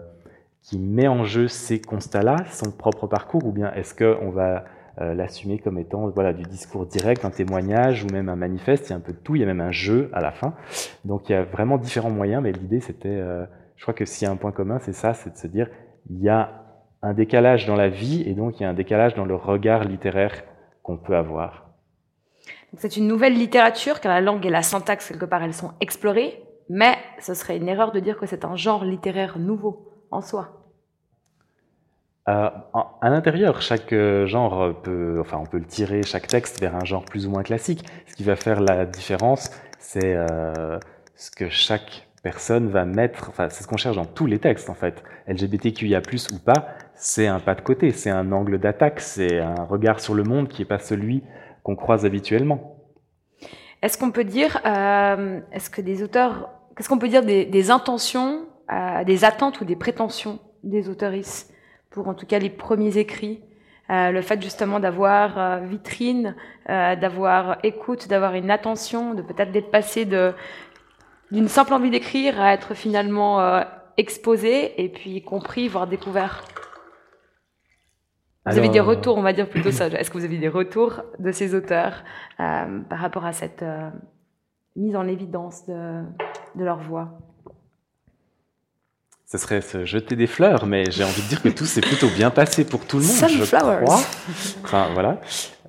[0.61, 4.65] qui met en jeu ces constats-là, son propre parcours, ou bien est-ce qu'on va
[5.01, 8.89] euh, l'assumer comme étant voilà, du discours direct, un témoignage ou même un manifeste, il
[8.91, 10.55] y a un peu de tout, il y a même un jeu à la fin.
[11.03, 14.25] Donc il y a vraiment différents moyens, mais l'idée c'était, euh, je crois que s'il
[14.25, 15.69] y a un point commun, c'est ça, c'est de se dire,
[16.09, 16.63] il y a
[17.01, 19.83] un décalage dans la vie et donc il y a un décalage dans le regard
[19.83, 20.43] littéraire
[20.81, 21.69] qu'on peut avoir.
[22.77, 26.44] C'est une nouvelle littérature, car la langue et la syntaxe, quelque part, elles sont explorées,
[26.69, 30.65] mais ce serait une erreur de dire que c'est un genre littéraire nouveau en soi
[32.27, 32.49] euh,
[33.01, 36.85] À l'intérieur, chaque euh, genre peut, enfin, on peut le tirer, chaque texte vers un
[36.85, 37.85] genre plus ou moins classique.
[38.07, 40.79] Ce qui va faire la différence, c'est euh,
[41.15, 44.71] ce que chaque personne va mettre, enfin, c'est ce qu'on cherche dans tous les textes,
[44.71, 45.03] en fait.
[45.27, 46.01] LGBTQIA+,
[46.33, 50.15] ou pas, c'est un pas de côté, c'est un angle d'attaque, c'est un regard sur
[50.15, 51.23] le monde qui n'est pas celui
[51.61, 52.75] qu'on croise habituellement.
[53.83, 57.71] Est-ce qu'on peut dire, euh, est-ce que des auteurs, qu'est-ce qu'on peut dire des, des
[57.71, 61.53] intentions euh, des attentes ou des prétentions des autoristes
[61.91, 63.43] pour en tout cas les premiers écrits.
[63.91, 66.35] Euh, le fait justement d'avoir euh, vitrine,
[66.67, 70.33] d'avoir écoute, d'avoir une attention, de peut-être d'être passé de
[71.31, 73.63] d'une simple envie d'écrire à être finalement
[73.97, 76.43] exposé et puis compris, voire découvert?
[78.47, 79.87] Vous avez des retours, on va dire plutôt ça.
[79.87, 82.03] Est-ce que vous avez des retours de ces auteurs
[82.37, 83.63] par rapport à cette
[84.75, 86.03] mise en évidence de,
[86.55, 87.17] de leur voix
[89.25, 92.07] ce serait se jeter des fleurs, mais j'ai envie de dire que tout s'est plutôt
[92.09, 93.99] bien passé pour tout le monde, je crois.
[94.63, 95.19] Enfin, voilà.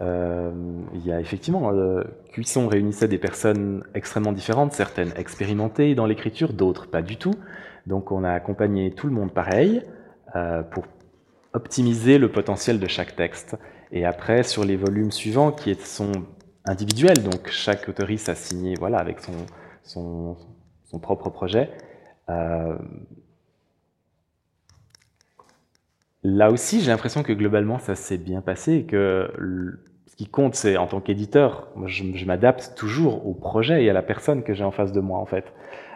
[0.02, 0.52] Euh,
[0.94, 6.52] il y a effectivement, euh, Cuisson réunissait des personnes extrêmement différentes, certaines expérimentées dans l'écriture,
[6.52, 7.34] d'autres pas du tout.
[7.86, 9.82] Donc on a accompagné tout le monde pareil
[10.34, 10.84] euh, pour
[11.54, 13.56] optimiser le potentiel de chaque texte.
[13.90, 16.12] Et après, sur les volumes suivants, qui sont
[16.66, 20.36] individuels, donc chaque autoriste a signé voilà, avec son,
[20.84, 21.70] son, propre projet,
[22.30, 22.76] euh,
[26.28, 29.30] Là aussi, j'ai l'impression que globalement, ça s'est bien passé et que
[30.08, 34.02] ce qui compte, c'est en tant qu'éditeur, je, m'adapte toujours au projet et à la
[34.02, 35.44] personne que j'ai en face de moi, en fait.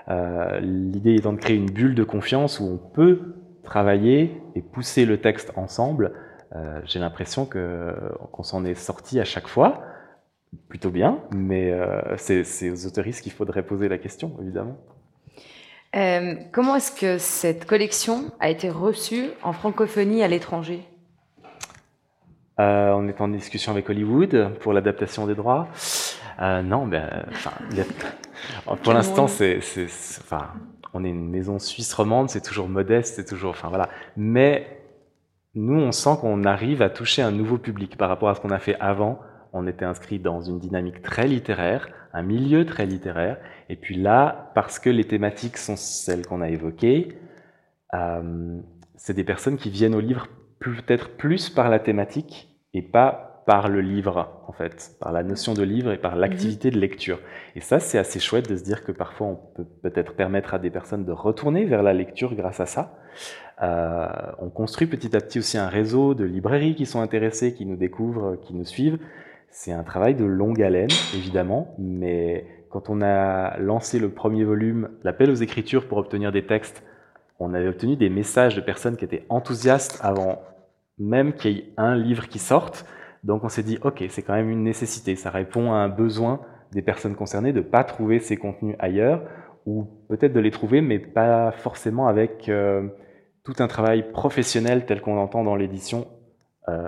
[0.09, 5.05] Euh, L'idée étant de créer une bulle de confiance où on peut travailler et pousser
[5.05, 6.13] le texte ensemble.
[6.55, 9.83] Euh, j'ai l'impression qu'on s'en est sorti à chaque fois,
[10.69, 14.79] plutôt bien, mais euh, c'est aux autoristes qu'il faudrait poser la question, évidemment.
[15.97, 20.83] Euh, comment est-ce que cette collection a été reçue en francophonie à l'étranger?
[22.61, 25.69] Euh, On est en discussion avec Hollywood pour l'adaptation des droits.
[26.41, 27.27] Non, ben,
[28.83, 29.59] pour l'instant, c'est,
[30.21, 30.53] enfin,
[30.95, 33.91] on est une maison suisse romande, c'est toujours modeste, c'est toujours, enfin voilà.
[34.17, 34.81] Mais
[35.55, 38.51] nous, on sent qu'on arrive à toucher un nouveau public par rapport à ce qu'on
[38.51, 39.21] a fait avant.
[39.53, 44.51] On était inscrit dans une dynamique très littéraire, un milieu très littéraire, et puis là,
[44.55, 47.19] parce que les thématiques sont celles qu'on a évoquées,
[47.95, 48.61] euh,
[48.97, 53.69] c'est des personnes qui viennent au livre peut-être plus par la thématique et pas par
[53.69, 57.19] le livre, en fait, par la notion de livre et par l'activité de lecture.
[57.57, 60.59] Et ça, c'est assez chouette de se dire que parfois on peut peut-être permettre à
[60.59, 62.95] des personnes de retourner vers la lecture grâce à ça.
[63.63, 64.07] Euh,
[64.39, 67.77] on construit petit à petit aussi un réseau de librairies qui sont intéressées, qui nous
[67.77, 68.99] découvrent, qui nous suivent.
[69.51, 74.91] C'est un travail de longue haleine, évidemment, mais quand on a lancé le premier volume,
[75.03, 76.85] l'appel aux écritures pour obtenir des textes,
[77.41, 80.41] on avait obtenu des messages de personnes qui étaient enthousiastes avant
[80.99, 82.87] même qu'il y ait un livre qui sorte.
[83.25, 86.41] Donc on s'est dit, ok, c'est quand même une nécessité, ça répond à un besoin
[86.73, 89.25] des personnes concernées de ne pas trouver ces contenus ailleurs,
[89.67, 92.87] ou peut-être de les trouver, mais pas forcément avec euh,
[93.45, 96.07] tout un travail professionnel tel qu'on l'entend dans l'édition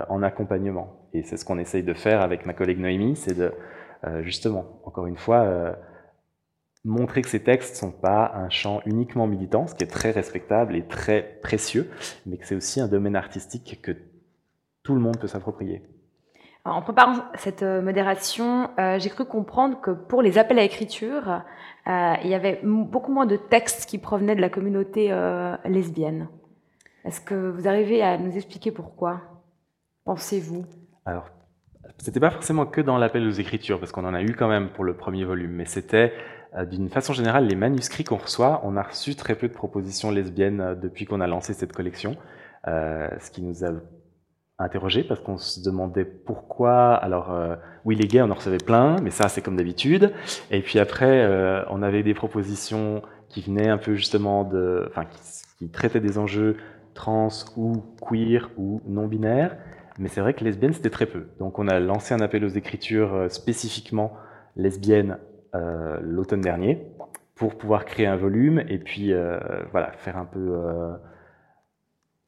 [0.09, 1.07] en accompagnement.
[1.13, 3.53] Et c'est ce qu'on essaye de faire avec ma collègue Noémie, c'est de
[4.05, 5.73] euh, justement, encore une fois, euh,
[6.83, 10.11] montrer que ces textes ne sont pas un champ uniquement militant, ce qui est très
[10.11, 11.89] respectable et très précieux,
[12.25, 13.91] mais que c'est aussi un domaine artistique que
[14.83, 15.81] tout le monde peut s'approprier.
[16.65, 21.43] En préparant cette euh, modération, j'ai cru comprendre que pour les appels à écriture,
[21.85, 25.13] il y avait beaucoup moins de textes qui provenaient de la communauté
[25.65, 26.29] lesbienne.
[27.03, 29.32] Est-ce que vous arrivez à nous expliquer pourquoi?
[30.05, 30.65] Pensez-vous?
[31.05, 31.29] Alors,
[31.97, 34.69] c'était pas forcément que dans l'appel aux écritures, parce qu'on en a eu quand même
[34.69, 36.13] pour le premier volume, mais c'était
[36.55, 38.61] euh, d'une façon générale les manuscrits qu'on reçoit.
[38.63, 42.17] On a reçu très peu de propositions lesbiennes euh, depuis qu'on a lancé cette collection,
[42.67, 43.69] euh, ce qui nous a
[44.59, 46.93] interrogé parce qu'on se demandait pourquoi.
[46.93, 47.35] Alors
[47.85, 50.13] oui, les gays, on en recevait plein, mais ça c'est comme d'habitude.
[50.51, 51.27] Et puis après,
[51.69, 55.19] on avait des propositions qui venaient un peu justement de, enfin, qui,
[55.57, 56.57] qui traitaient des enjeux
[56.93, 59.57] trans ou queer ou non binaires.
[59.99, 61.27] Mais c'est vrai que lesbienne, c'était très peu.
[61.39, 64.13] Donc on a lancé un appel aux écritures euh, spécifiquement
[64.55, 65.17] lesbiennes
[65.55, 66.87] euh, l'automne dernier
[67.35, 69.37] pour pouvoir créer un volume et puis euh,
[69.71, 70.93] voilà faire un peu euh,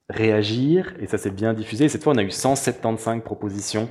[0.10, 1.90] réagir, et ça s'est bien diffusé.
[1.90, 3.90] Cette fois, on a eu 175 propositions,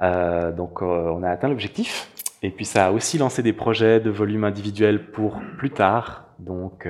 [0.00, 2.08] euh, donc euh, on a atteint l'objectif.
[2.42, 6.26] Et puis ça a aussi lancé des projets de volume individuel pour plus tard.
[6.40, 6.88] Donc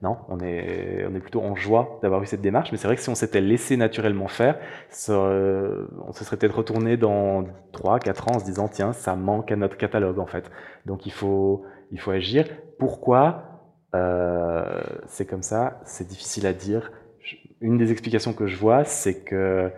[0.00, 2.70] non, on est, on est plutôt en joie d'avoir eu cette démarche.
[2.70, 4.58] Mais c'est vrai que si on s'était laissé naturellement faire,
[5.08, 9.50] on se serait peut-être retourné dans 3, 4 ans en se disant tiens, ça manque
[9.50, 10.50] à notre catalogue en fait.
[10.86, 12.46] Donc il faut, il faut agir.
[12.78, 13.44] Pourquoi?
[13.94, 16.92] Euh, c'est comme ça C'est difficile à dire.
[17.60, 19.72] Une des explications que je vois, c'est que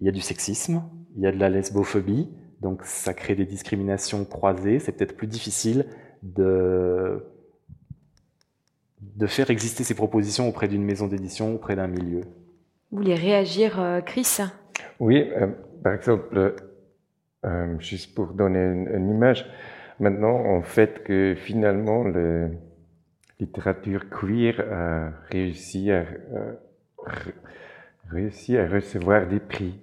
[0.00, 0.82] il y a du sexisme,
[1.16, 2.28] il y a de la lesbophobie,
[2.60, 4.78] donc ça crée des discriminations croisées.
[4.78, 5.86] C'est peut-être plus difficile
[6.22, 7.33] de
[9.16, 12.22] de faire exister ces propositions auprès d'une maison d'édition, auprès d'un milieu.
[12.90, 14.38] Vous voulez réagir, euh, Chris?
[15.00, 15.48] Oui, euh,
[15.82, 16.54] par exemple,
[17.44, 19.46] euh, juste pour donner une, image,
[20.00, 22.48] maintenant on fait que finalement la
[23.38, 26.04] littérature queer a réussi à,
[28.10, 29.80] réussi à recevoir des prix.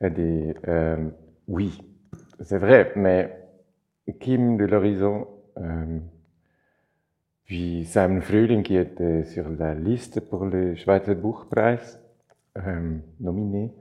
[0.00, 0.54] Des,
[1.46, 1.78] oui,
[2.42, 3.40] c'est vrai, mais
[4.20, 5.98] Kim de l'Horizon, euh,
[7.50, 11.98] puis Sam Frühling qui était sur la liste pour le Schweizer Buchpreis
[12.56, 13.72] euh, nominé,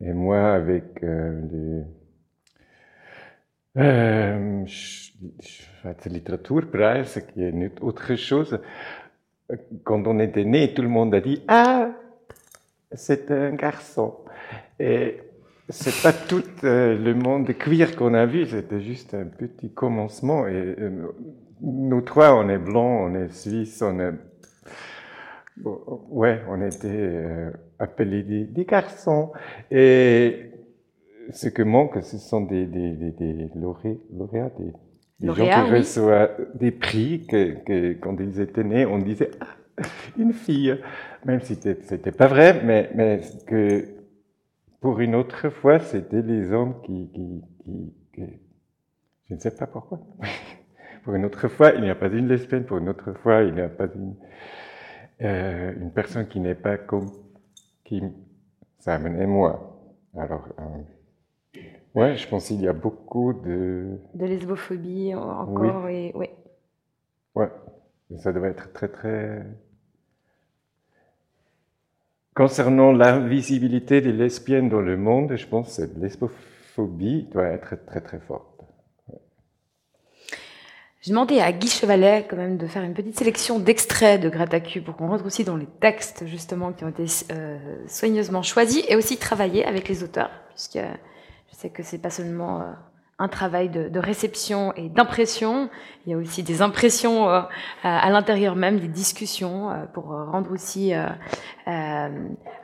[0.00, 1.84] et moi avec euh,
[3.76, 8.58] le euh, Schweizer Literaturpreis, qui est une autre chose.
[9.84, 11.90] Quand on était né, tout le monde a dit Ah,
[12.92, 14.14] c'est un garçon.
[14.78, 15.18] Et
[15.68, 20.48] c'est pas tout euh, le monde queer qu'on a vu, c'était juste un petit commencement.
[20.48, 21.08] Et euh,
[21.62, 24.12] nous trois, on est blancs, on est suisses, on est
[25.64, 29.32] ouais, on était euh, appelés des, garçons.
[29.70, 30.50] Et
[31.32, 34.50] ce que manque, ce sont des, des, des, des lauréats,
[35.20, 39.84] des, gens qui reçoivent des prix que, que, quand ils étaient nés, on disait ah,
[40.18, 40.78] une fille,
[41.24, 43.84] même si c'était pas vrai, mais, mais que
[44.80, 47.42] pour une autre fois, c'était les hommes qui, qui,
[48.14, 48.22] qui,
[49.28, 50.00] Je ne sais pas pourquoi.
[51.02, 52.64] pour une autre fois, il n'y a pas une lesbienne.
[52.64, 54.14] Pour une autre fois, il n'y a pas une,
[55.22, 57.10] euh, une personne qui n'est pas comme
[57.84, 58.12] Kim,
[58.78, 59.78] Simon et moi.
[60.16, 61.60] Alors, euh,
[61.94, 63.98] ouais, je pense qu'il y a beaucoup de...
[64.14, 65.94] De lesbophobie encore, oui.
[65.94, 66.16] et...
[66.16, 66.36] Ouais.
[67.34, 67.48] Ouais,
[68.18, 69.44] ça doit être très, très
[72.34, 78.00] Concernant l'invisibilité des lesbiennes dans le monde, je pense que cette lesbophobie doit être très
[78.00, 78.49] très forte.
[81.02, 84.82] J'ai demandé à Guy Chevalet quand même de faire une petite sélection d'extraits de Gratacu
[84.82, 87.58] pour qu'on rentre aussi dans les textes justement qui ont été euh,
[87.88, 92.60] soigneusement choisis et aussi travailler avec les auteurs, puisque je sais que c'est pas seulement
[92.60, 92.64] euh,
[93.20, 95.68] un travail de, réception et d'impression.
[96.06, 97.42] Il y a aussi des impressions euh,
[97.82, 102.08] à l'intérieur même, des discussions euh, pour rendre aussi euh,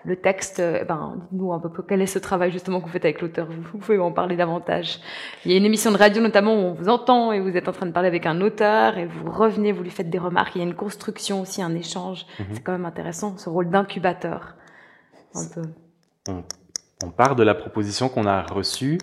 [0.05, 0.62] le texte.
[0.88, 3.49] Ben, dites-nous un peu quel est ce travail justement que vous faites avec l'auteur.
[3.51, 4.99] Vous, pouvez en parler davantage.
[5.45, 7.69] Il y a une émission de radio notamment où on vous entend et vous êtes
[7.69, 10.57] en train de parler avec un auteur et vous revenez, vous lui faites des remarques.
[10.57, 12.25] Il y a une construction aussi, un échange.
[12.40, 12.47] Mhm.
[12.53, 14.57] C'est quand même intéressant ce rôle d'incubateur.
[15.35, 16.42] On,
[17.05, 18.97] on part de la proposition qu'on a reçue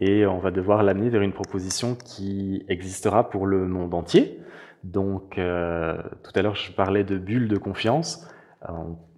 [0.00, 4.40] et on va devoir l'amener vers une proposition qui existera pour le monde entier.
[4.82, 8.28] Donc, euh, tout à l'heure, je parlais de bulle de confiance.
[8.68, 8.72] Euh,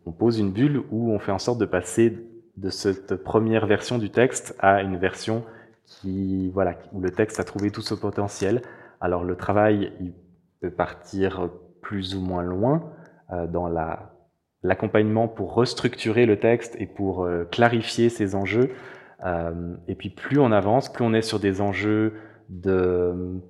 [0.05, 2.19] on, pose une bulle où on fait en sorte de passer
[2.57, 5.45] de cette première version du texte à une version
[5.85, 8.63] qui, voilà, où le texte a trouvé tout ce potentiel.
[9.01, 10.13] Alors, le travail, il
[10.61, 12.93] peut partir plus ou moins loin
[13.33, 14.13] euh, dans la
[14.67, 18.71] l'accompagnement pour restructurer le texte et pour euh, clarifier ses enjeux.
[19.25, 22.15] Euh, et puis plus on avance, plus on est sur des enjeux
[22.49, 23.41] de,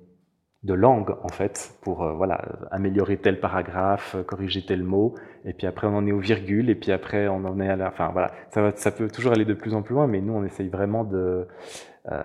[0.63, 5.67] de langue en fait, pour euh, voilà améliorer tel paragraphe, corriger tel mot, et puis
[5.67, 8.09] après on en est aux virgules, et puis après on en est à la, enfin
[8.11, 10.43] voilà, ça, va, ça peut toujours aller de plus en plus loin, mais nous on
[10.45, 11.47] essaye vraiment de
[12.11, 12.23] euh,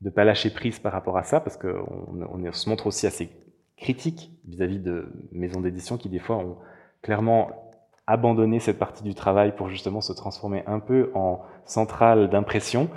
[0.00, 3.30] de pas lâcher prise par rapport à ça, parce qu'on on, se montre aussi assez
[3.76, 6.56] critique vis-à-vis -vis de maisons d'édition qui des fois ont
[7.02, 7.71] clairement
[8.06, 12.90] abandonner cette partie du travail pour justement se transformer un peu en centrale d'impression,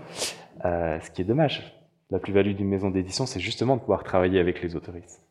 [0.65, 1.73] euh, ce qui est dommage.
[2.11, 5.21] La plus-value d'une maison d'édition, c'est justement de pouvoir travailler avec les autoristes.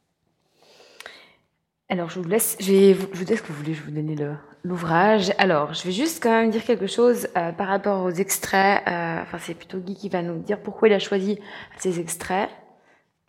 [1.91, 4.17] Alors, je vous laisse, je, vais je vous que vous voulez, je vous donner
[4.65, 5.33] l'ouvrage?
[5.39, 8.83] Alors, je vais juste quand même dire quelque chose euh, par rapport aux extraits.
[8.89, 11.39] Euh, enfin, c'est plutôt Guy qui va nous dire pourquoi il a choisi
[11.77, 12.49] ces extraits.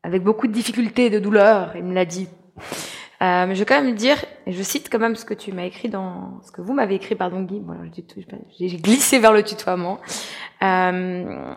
[0.04, 2.30] Avec beaucoup de difficultés et de douleurs, il me l'a dit.
[3.22, 5.64] Euh, je vais quand même dire, et je cite quand même ce que tu m'as
[5.64, 7.76] écrit dans, ce que vous m'avez écrit, pardon Guy, bon,
[8.60, 10.00] j'ai glissé vers le tutoiement.
[10.62, 11.54] Euh,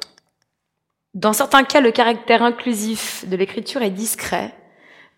[1.15, 4.55] dans certains cas, le caractère inclusif de l'écriture est discret,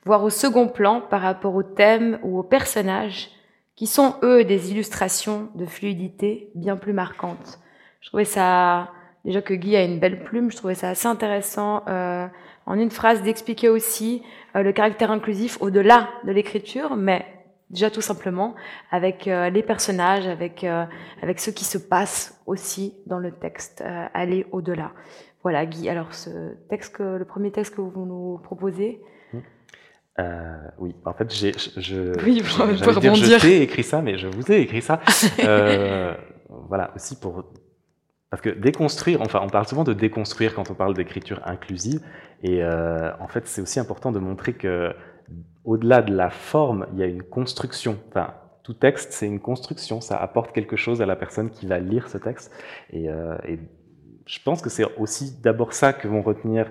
[0.04, 3.30] voire au second plan par rapport au thème ou au personnage
[3.76, 7.58] qui sont eux des illustrations de fluidité bien plus marquantes.
[8.00, 8.92] Je trouvais ça
[9.24, 12.26] déjà que Guy a une belle plume, je trouvais ça assez intéressant euh,
[12.66, 14.22] en une phrase d'expliquer aussi
[14.56, 17.24] euh, le caractère inclusif au-delà de l'écriture, mais
[17.70, 18.54] déjà tout simplement
[18.90, 20.84] avec euh, les personnages, avec euh,
[21.22, 24.92] avec ce qui se passe aussi dans le texte, euh, aller au-delà.
[25.42, 25.88] Voilà, Guy.
[25.88, 29.00] Alors ce texte, que, le premier texte que vous nous proposez.
[30.18, 34.26] Euh, oui, en fait, j'ai, je, oui, je, dire, je t'ai écrit ça, mais je
[34.26, 35.00] vous ai écrit ça.
[36.68, 37.44] voilà, aussi pour
[38.30, 42.00] parce que déconstruire, enfin, on parle souvent de déconstruire quand on parle d'écriture inclusive,
[42.42, 44.94] et euh, en fait, c'est aussi important de montrer que
[45.64, 47.98] au-delà de la forme, il y a une construction.
[48.08, 51.80] Enfin, tout texte, c'est une construction, ça apporte quelque chose à la personne qui va
[51.80, 52.52] lire ce texte.
[52.92, 53.58] Et, euh, et
[54.26, 56.70] je pense que c'est aussi d'abord ça que vont retenir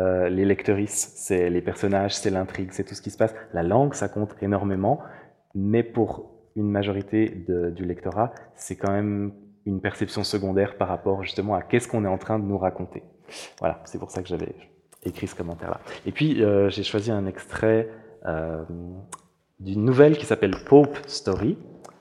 [0.00, 3.34] euh, les lectrices, c'est les personnages, c'est l'intrigue, c'est tout ce qui se passe.
[3.52, 5.00] La langue, ça compte énormément,
[5.54, 9.32] mais pour une majorité de, du lectorat, c'est quand même
[9.66, 13.02] une perception secondaire par rapport justement à qu'est-ce qu'on est en train de nous raconter.
[13.58, 14.54] Voilà, c'est pour ça que j'avais
[15.04, 15.80] écrit ce commentaire-là.
[16.06, 17.88] Et puis, euh, j'ai choisi un extrait
[18.26, 18.62] euh,
[19.60, 21.56] d'une nouvelle qui s'appelle Pope Story,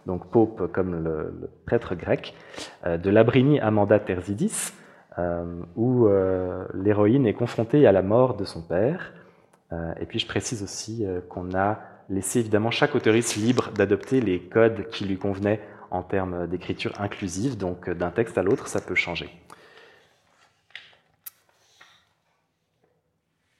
[0.05, 2.33] donc Pope comme le, prêtre grec,
[2.85, 4.73] euh, de Labrini Amanda Terzidis,
[5.17, 6.09] euh, où
[6.73, 9.13] l'héroïne est confrontée à la mort de son père.
[9.99, 14.87] Et puis je précise aussi qu'on a laissé évidemment chaque auteuriste libre d'adopter les codes
[14.89, 15.59] qui lui convenaient
[15.95, 19.29] en termes d'écriture inclusive, donc d'un texte à l'autre, ça peut changer.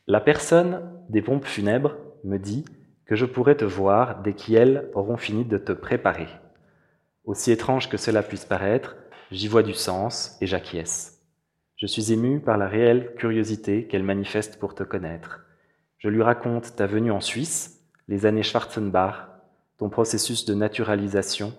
[0.08, 2.66] La personne des pompes funèbres me dit
[3.06, 6.28] que je pourrai te voir dès qu'elles auront fini de te préparer.
[7.24, 8.96] Aussi étrange que cela puisse paraître,
[9.32, 11.24] j'y vois du sens et j'acquiesce.
[11.78, 15.42] Je suis ému par la réelle curiosité qu'elle manifeste pour te connaître.
[15.98, 19.28] Je lui raconte ta venue en Suisse, les années Schwarzenbach,
[19.78, 21.54] ton processus de naturalisation,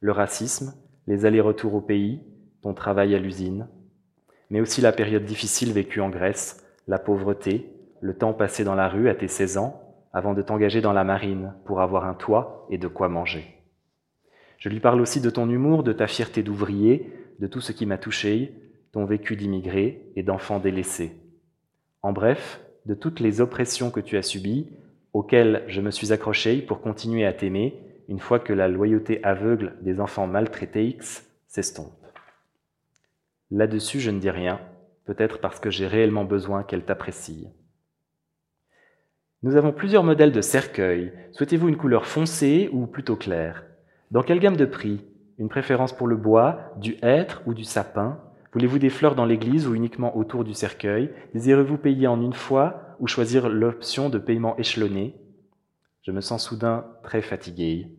[0.00, 0.74] le racisme,
[1.06, 2.20] les allers-retours au pays,
[2.62, 3.68] ton travail à l'usine,
[4.48, 7.70] mais aussi la période difficile vécue en Grèce, la pauvreté,
[8.00, 9.80] le temps passé dans la rue à tes 16 ans,
[10.12, 13.44] avant de t'engager dans la marine pour avoir un toit et de quoi manger.
[14.58, 17.86] Je lui parle aussi de ton humour, de ta fierté d'ouvrier, de tout ce qui
[17.86, 18.54] m'a touché,
[18.92, 21.12] ton vécu d'immigré et d'enfant délaissé.
[22.02, 24.68] En bref, de toutes les oppressions que tu as subies,
[25.12, 27.78] auxquelles je me suis accroché pour continuer à t'aimer
[28.10, 32.04] une fois que la loyauté aveugle des enfants maltraités X s'estompe.
[33.52, 34.60] Là-dessus, je ne dis rien,
[35.04, 37.48] peut-être parce que j'ai réellement besoin qu'elle t'apprécie.
[39.44, 41.12] Nous avons plusieurs modèles de cercueil.
[41.30, 43.64] Souhaitez-vous une couleur foncée ou plutôt claire?
[44.10, 45.04] Dans quelle gamme de prix?
[45.38, 48.20] Une préférence pour le bois, du hêtre ou du sapin?
[48.52, 51.10] Voulez-vous des fleurs dans l'église ou uniquement autour du cercueil?
[51.32, 55.14] Désirez-vous payer en une fois ou choisir l'option de paiement échelonné?
[56.02, 57.96] Je me sens soudain très fatigué.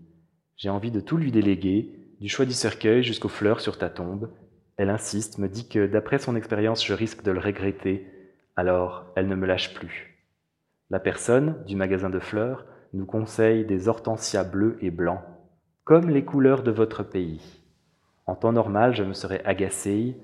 [0.62, 1.90] J'ai envie de tout lui déléguer,
[2.20, 4.30] du choix du cercueil jusqu'aux fleurs sur ta tombe.
[4.78, 8.06] Elle insiste, me dit que d'après son expérience, je risque de le regretter.
[8.56, 10.24] Alors, elle ne me lâche plus.
[10.92, 15.24] La personne du magasin de fleurs nous conseille des hortensias bleus et blancs,
[15.84, 17.64] comme les couleurs de votre pays.
[18.28, 20.16] En temps normal, je me serais agacé.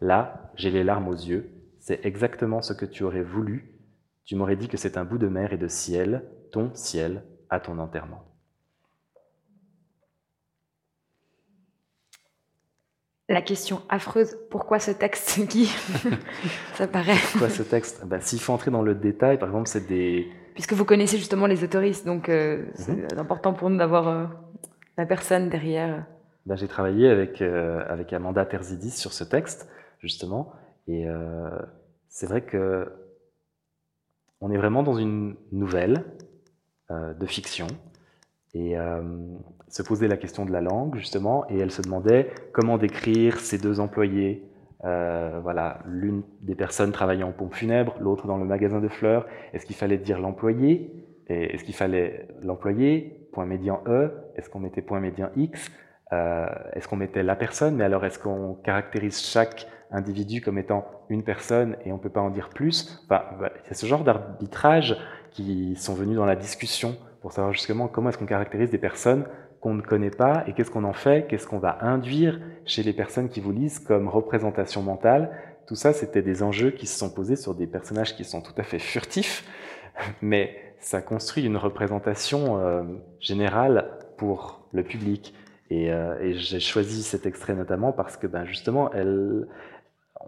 [0.00, 1.50] Là, j'ai les larmes aux yeux.
[1.80, 3.74] C'est exactement ce que tu aurais voulu.
[4.24, 6.22] Tu m'aurais dit que c'est un bout de mer et de ciel,
[6.52, 8.29] ton ciel, à ton enterrement.
[13.30, 15.66] La question affreuse, pourquoi ce texte, Guy?
[16.74, 17.14] Ça paraît.
[17.30, 18.04] Pourquoi ce texte?
[18.04, 20.28] Ben, S'il faut entrer dans le détail, par exemple, c'est des...
[20.54, 23.20] Puisque vous connaissez justement les autoristes, donc euh, c'est mm -hmm.
[23.20, 24.26] important pour nous d'avoir euh,
[24.98, 26.06] la personne derrière.
[26.44, 29.68] Ben, J'ai travaillé avec, euh, avec Amanda Terzidis sur ce texte,
[30.00, 30.52] justement,
[30.88, 31.06] et
[32.08, 32.90] c'est vrai que
[34.40, 35.96] on est vraiment dans une nouvelle
[37.20, 37.68] de fiction,
[38.54, 38.68] et
[39.70, 43.56] se posait la question de la langue justement, et elle se demandait comment décrire ces
[43.56, 44.46] deux employés.
[44.84, 49.26] Euh, voilà, l'une des personnes travaillant en pompe funèbre, l'autre dans le magasin de fleurs.
[49.52, 51.06] Est-ce qu'il fallait dire l'employé?
[51.28, 53.28] Est-ce qu'il fallait l'employé?
[53.32, 54.10] Point médian E.
[54.34, 55.70] Est-ce qu'on mettait point médian X?
[56.12, 57.76] Euh, Est-ce qu'on mettait la personne?
[57.76, 62.20] Mais alors, est-ce qu'on caractérise chaque individu comme étant une personne et on peut pas
[62.20, 63.00] en dire plus?
[63.04, 63.22] Enfin,
[63.70, 64.96] a ce genre d'arbitrage
[65.30, 69.24] qui sont venus dans la discussion pour savoir justement comment est-ce qu'on caractérise des personnes
[69.60, 72.92] qu'on ne connaît pas et qu'est-ce qu'on en fait, qu'est-ce qu'on va induire chez les
[72.92, 75.30] personnes qui vous lisent comme représentation mentale.
[75.66, 78.54] Tout ça, c'était des enjeux qui se sont posés sur des personnages qui sont tout
[78.56, 79.44] à fait furtifs,
[80.22, 82.82] mais ça construit une représentation euh,
[83.20, 83.86] générale
[84.16, 85.34] pour le public.
[85.68, 89.46] Et, euh, et j'ai choisi cet extrait notamment parce que ben, justement, elle,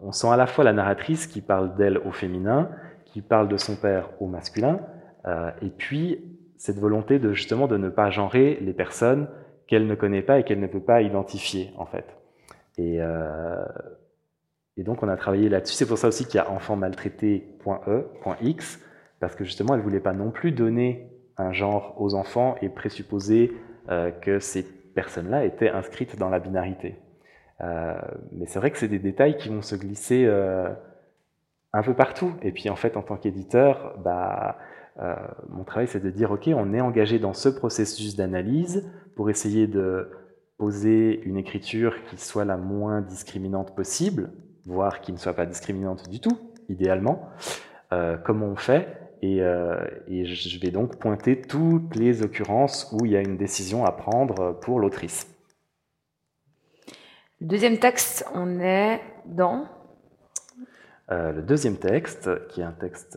[0.02, 2.70] on sent à la fois la narratrice qui parle d'elle au féminin,
[3.06, 4.80] qui parle de son père au masculin,
[5.26, 6.20] euh, et puis
[6.62, 9.26] cette volonté de justement de ne pas genrer les personnes,
[9.66, 12.04] qu'elle ne connaît pas et qu'elle ne peut pas identifier, en fait.
[12.78, 13.64] Et, euh,
[14.76, 15.74] donc, on a travaillé là-dessus.
[15.74, 18.80] C'est pour ça aussi qu'il y a enfantmaltraité.e.x,
[19.18, 23.50] parce que justement, elle voulait pas non plus donner un genre aux enfants et présupposer
[23.88, 24.62] euh, que ces
[24.94, 26.94] personnes-là étaient inscrites dans la binarité.
[27.60, 28.00] Euh,
[28.30, 30.30] mais c'est vrai que c'est des détails qui vont se glisser
[31.72, 32.34] un peu partout.
[32.42, 34.58] Et puis en fait, en tant qu'éditeur, bah,
[35.00, 35.14] euh,
[35.48, 39.66] mon travail, c'est de dire, OK, on est engagé dans ce processus d'analyse pour essayer
[39.66, 40.10] de
[40.58, 44.30] poser une écriture qui soit la moins discriminante possible,
[44.66, 46.38] voire qui ne soit pas discriminante du tout,
[46.68, 47.28] idéalement.
[47.92, 53.06] Euh, comment on fait et, euh, et, je vais donc pointer toutes les occurrences où
[53.06, 55.28] il y a une décision à prendre pour l'autrice.
[57.40, 59.68] Le deuxième texte, on est dans?
[61.10, 63.16] Euh, Le deuxième texte, qui est un texte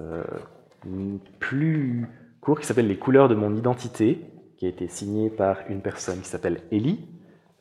[1.39, 2.07] plus
[2.41, 4.21] court, qui s'appelle Les couleurs de mon identité,
[4.57, 7.07] qui a été signé par une personne qui s'appelle Ellie,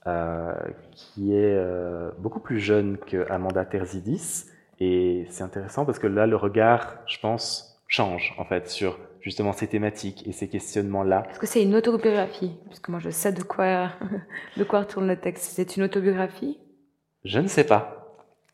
[0.07, 0.53] euh,
[0.93, 4.45] qui est euh, beaucoup plus jeune que Amanda Terzidis.
[4.81, 9.53] Et c'est intéressant parce que là, le regard, je pense, change en fait sur justement
[9.53, 11.25] ces thématiques et ces questionnements-là.
[11.31, 13.91] Est-ce que c'est une autobiographie Parce que moi, je sais de quoi,
[14.57, 15.53] de quoi retourne le texte.
[15.55, 16.59] C'est une autobiographie?
[17.25, 18.04] Je ne sais pas.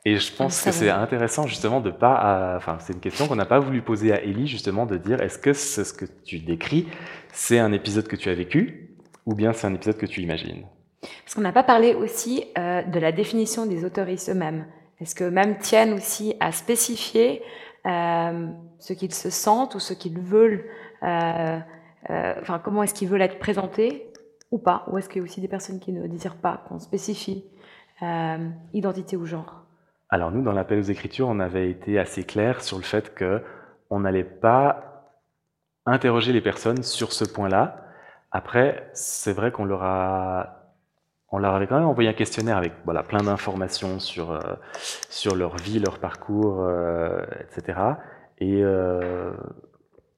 [0.04, 3.44] Et je pense que c'est intéressant justement de pas, enfin c'est une question qu'on n'a
[3.44, 6.88] pas voulu poser à Ellie justement de dire est-ce que ce que tu décris
[7.32, 8.96] c'est un épisode que tu as vécu
[9.26, 10.64] ou bien c'est un épisode que tu imagines?
[11.02, 14.66] Parce qu'on n'a pas parlé aussi euh, de la définition des autoristes eux-mêmes.
[15.00, 17.42] Est-ce que même tiennent aussi à spécifier
[17.86, 18.48] euh,
[18.78, 20.64] ce qu'ils se sentent ou ce qu'ils veulent,
[21.02, 21.58] euh,
[22.10, 24.12] euh, enfin comment est-ce qu'ils veulent être présentés
[24.50, 24.84] ou pas?
[24.88, 27.44] Ou est-ce qu'il y a aussi des personnes qui ne désirent pas qu'on spécifie
[28.02, 29.64] euh, identité ou genre?
[30.10, 33.42] Alors nous, dans l'appel aux écritures, on avait été assez clair sur le fait que
[33.90, 35.12] on n'allait pas
[35.86, 37.84] interroger les personnes sur ce point-là.
[38.32, 40.74] Après, c'est vrai qu'on leur a,
[41.30, 44.40] on leur avait quand même envoyé un questionnaire avec voilà plein d'informations sur euh,
[45.08, 47.78] sur leur vie, leur parcours, euh, etc.
[48.38, 49.32] Et euh,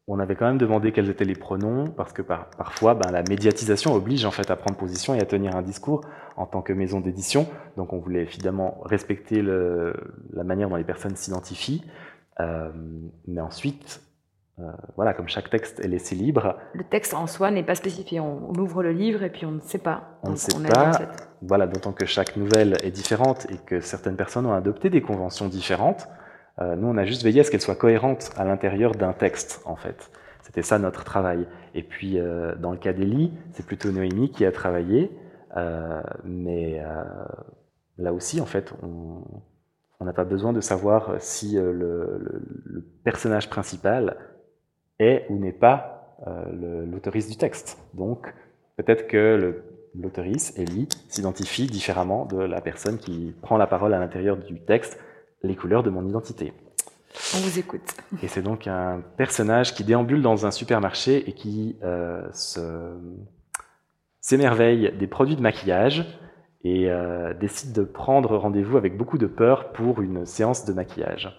[0.09, 3.22] on avait quand même demandé quels étaient les pronoms, parce que par, parfois, ben, la
[3.22, 6.03] médiatisation oblige en fait à prendre position et à tenir un discours
[6.36, 7.46] en tant que maison d'édition.
[7.76, 9.94] Donc on voulait évidemment respecter le,
[10.32, 11.84] la manière dont les personnes s'identifient.
[12.40, 12.70] Euh,
[13.28, 14.03] mais ensuite,
[14.59, 14.64] euh,
[14.96, 16.57] voilà, comme chaque texte est laissé libre.
[16.74, 18.18] Le texte en soi n'est pas spécifié.
[18.18, 20.18] On, on, ouvre le livre et puis on ne sait pas.
[20.24, 20.94] On ne sait on pas.
[20.94, 21.28] Cette...
[21.42, 25.46] Voilà, d'autant que chaque nouvelle est différente et que certaines personnes ont adopté des conventions
[25.46, 26.09] différentes.
[26.61, 29.62] Euh, nous, on a juste veillé à ce qu'elle soit cohérente à l'intérieur d'un texte,
[29.64, 30.11] en fait.
[30.42, 31.46] C'était ça notre travail.
[31.74, 35.11] Et puis, euh, dans le cas d'Elie, c'est plutôt Noémie qui a travaillé,
[35.57, 37.05] euh, mais euh,
[37.98, 42.80] là aussi, en fait, on n'a pas besoin de savoir si euh, le, le, le,
[43.05, 44.16] personnage principal
[44.98, 47.78] est ou n'est pas euh, l'autoriste du texte.
[47.94, 48.32] Donc,
[48.76, 49.62] peut-être que
[49.94, 54.98] l'autoriste, Ellie, s'identifie différemment de la personne qui prend la parole à l'intérieur du texte
[55.43, 56.53] les couleurs de mon identité.
[57.34, 57.95] On vous écoute.
[58.22, 62.22] Et c'est donc un personnage qui déambule dans un supermarché et qui euh,
[64.20, 66.07] s'émerveille des produits de maquillage
[66.64, 71.38] et euh, décide de prendre rendez-vous avec beaucoup de peur pour une séance de maquillage.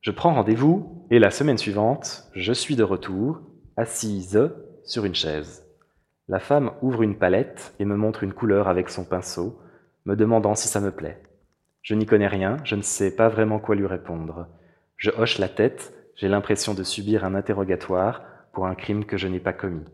[0.00, 3.40] Je prends rendez-vous et la semaine suivante, je suis de retour,
[3.76, 4.50] assise
[4.84, 5.66] sur une chaise.
[6.28, 9.58] La femme ouvre une palette et me montre une couleur avec son pinceau,
[10.06, 11.20] me demandant si ça me plaît.
[11.82, 14.46] Je n'y connais rien, je ne sais pas vraiment quoi lui répondre.
[14.96, 18.22] Je hoche la tête, j'ai l'impression de subir un interrogatoire
[18.52, 19.86] pour un crime que je n'ai pas commis.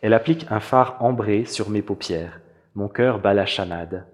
[0.00, 2.40] Elle applique un phare ambré sur mes paupières.
[2.74, 4.06] Mon cœur bat la chamade.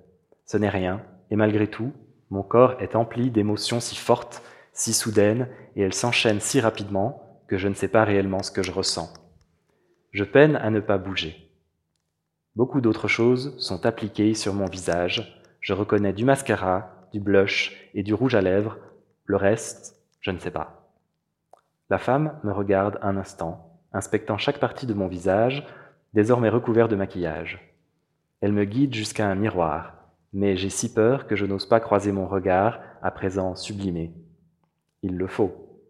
[0.46, 1.92] Ce n'est rien, et malgré tout,
[2.30, 7.58] mon corps est empli d'émotions si fortes, si soudaines, et elles s'enchaînent si rapidement que
[7.58, 9.12] je ne sais pas réellement ce que je ressens.
[10.10, 11.50] Je peine à ne pas bouger.
[12.56, 18.02] Beaucoup d'autres choses sont appliquées sur mon visage, je reconnais du mascara, du blush et
[18.02, 18.76] du rouge à lèvres.
[19.24, 20.92] Le reste, je ne sais pas.
[21.88, 25.66] La femme me regarde un instant, inspectant chaque partie de mon visage,
[26.12, 27.74] désormais recouvert de maquillage.
[28.42, 29.94] Elle me guide jusqu'à un miroir,
[30.34, 34.12] mais j'ai si peur que je n'ose pas croiser mon regard, à présent sublimé.
[35.02, 35.80] Il le faut.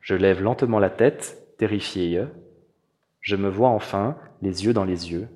[0.00, 2.24] Je lève lentement la tête, terrifiée.
[3.20, 5.28] Je me vois enfin, les yeux dans les yeux.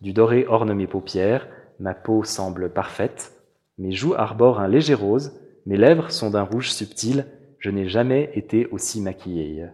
[0.00, 1.46] Du doré orne mes paupières,
[1.78, 3.32] ma peau semble parfaite,
[3.78, 5.32] mes joues arborent un léger rose,
[5.66, 7.26] mes lèvres sont d'un rouge subtil,
[7.58, 9.66] je n'ai jamais été aussi maquillée.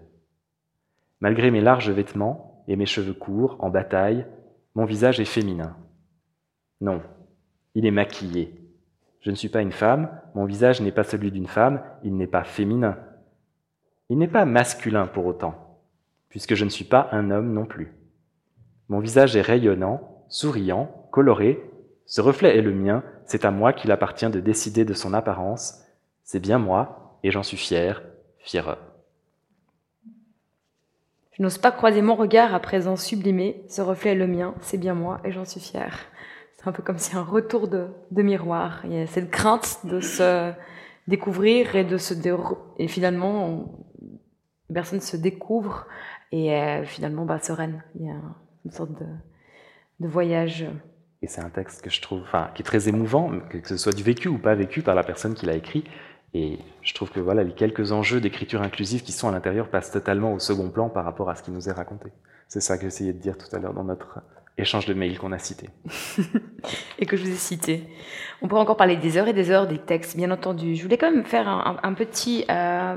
[1.21, 4.27] Malgré mes larges vêtements et mes cheveux courts, en bataille,
[4.75, 5.77] mon visage est féminin.
[6.81, 7.03] Non,
[7.75, 8.55] il est maquillé.
[9.21, 12.27] Je ne suis pas une femme, mon visage n'est pas celui d'une femme, il n'est
[12.27, 12.99] pas féminin.
[14.09, 15.81] Il n'est pas masculin pour autant,
[16.29, 17.95] puisque je ne suis pas un homme non plus.
[18.89, 21.63] Mon visage est rayonnant, souriant, coloré.
[22.07, 25.83] Ce reflet est le mien, c'est à moi qu'il appartient de décider de son apparence.
[26.25, 28.03] C'est bien moi, et j'en suis fier,
[28.39, 28.77] fier.
[31.33, 33.65] Je n'ose pas croiser mon regard à présent sublimé.
[33.69, 35.99] Ce reflet est le mien, c'est bien moi, et j'en suis fier.
[36.57, 38.83] C'est un peu comme si un retour de, miroir.
[38.85, 40.53] Il y a cette crainte de se
[41.09, 42.15] découvrir et de se
[42.79, 43.85] et finalement
[44.69, 45.87] la personne se découvre
[46.31, 47.83] et est finalement bah, sereine.
[47.97, 48.21] Il y a
[48.65, 49.07] une sorte de,
[50.01, 50.67] de voyage.
[51.23, 53.93] Et c'est un texte que je trouve, enfin, qui est très émouvant, que ce soit
[53.93, 55.85] du vécu ou pas vécu par la personne qui l'a écrit.
[56.35, 59.93] Et je trouve que voilà, les quelques enjeux d'écriture inclusive qui sont à l'intérieur passent
[59.93, 62.11] totalement au second plan par rapport à ce qui nous est raconté.
[62.49, 64.21] C'est ça que j'essayais de dire tout à l'heure dans notre
[64.59, 65.69] échange de mails qu'on a cité.
[66.99, 67.85] et que je vous ai cité.
[68.43, 70.75] On pourrait encore parler des heures et des heures des textes, bien entendu.
[70.75, 72.97] Je voulais quand même faire un, petit, euh,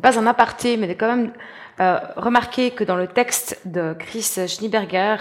[0.00, 1.32] pas un aparté, mais quand même
[1.80, 5.16] euh, remarquer que dans le texte de Chris Schneeberger,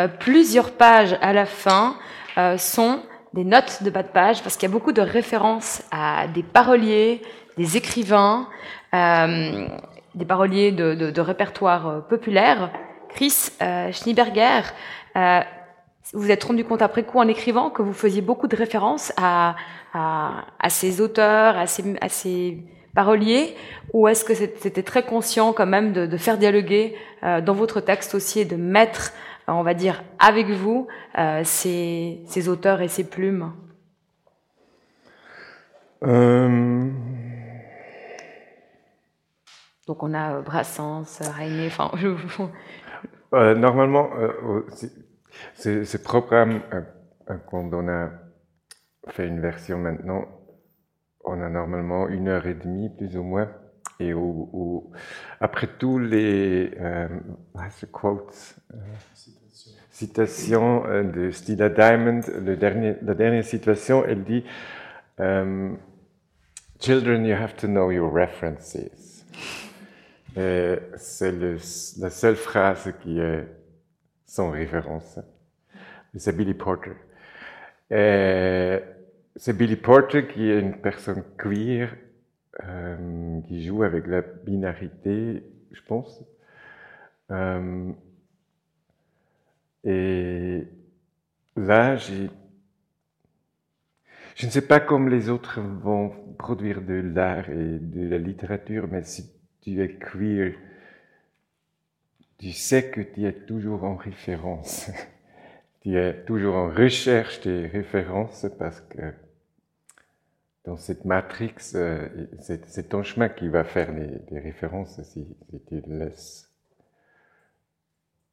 [0.00, 1.96] euh, plusieurs pages à la fin
[2.56, 3.00] sont
[3.34, 6.42] des notes de bas de page, parce qu'il y a beaucoup de références à des
[6.42, 7.22] paroliers,
[7.58, 8.48] des écrivains,
[8.92, 12.70] des paroliers de, de, répertoire populaire.
[13.10, 13.50] Chris
[13.92, 14.62] Schneeberger
[16.12, 19.12] vous vous êtes rendu compte après coup en écrivant que vous faisiez beaucoup de références
[19.16, 19.54] à,
[19.92, 22.58] à, à ces auteurs, à ces, à ces
[22.94, 23.54] paroliers,
[23.92, 27.80] ou est-ce que c'était très conscient quand même de, de faire dialoguer euh, dans votre
[27.80, 29.12] texte aussi et de mettre,
[29.48, 30.88] euh, on va dire, avec vous
[31.18, 33.52] euh, ces, ces, auteurs et ces plumes?
[36.02, 36.88] Euh...
[39.86, 41.90] Donc on a Brassens, Rainé, enfin...
[43.32, 44.10] Euh, normalement,
[45.66, 48.10] euh, c'est programme, euh, quand on a
[49.08, 50.26] fait une version maintenant,
[51.24, 53.50] on a normalement une heure et demie, plus ou moins.
[53.98, 54.90] Et où,
[55.40, 57.08] après tous les euh,
[57.92, 58.76] quotes, euh,
[59.90, 64.44] citations euh, de Stila Diamond, la dernière citation, elle dit
[66.78, 68.78] Children, you have to know your references.
[70.34, 71.32] C'est
[71.98, 73.46] la seule phrase qui est
[74.24, 75.18] sans référence.
[76.16, 76.92] C'est Billy Porter.
[79.36, 81.96] C'est Billy Porter qui est une personne queer
[82.64, 85.42] euh, qui joue avec la binarité,
[85.72, 86.22] je pense.
[87.30, 87.92] Euh,
[89.84, 90.66] et
[91.56, 92.26] là, je
[94.44, 99.04] ne sais pas comment les autres vont produire de l'art et de la littérature, mais
[99.04, 99.32] si
[99.62, 100.54] tu es queer,
[102.38, 104.90] tu sais que tu es toujours en référence.
[105.80, 109.12] tu es toujours en recherche des références parce que
[110.64, 112.08] dans cette matrix, euh,
[112.40, 115.26] c'est ton chemin qui va faire les, références si,
[115.68, 116.48] tu laisses.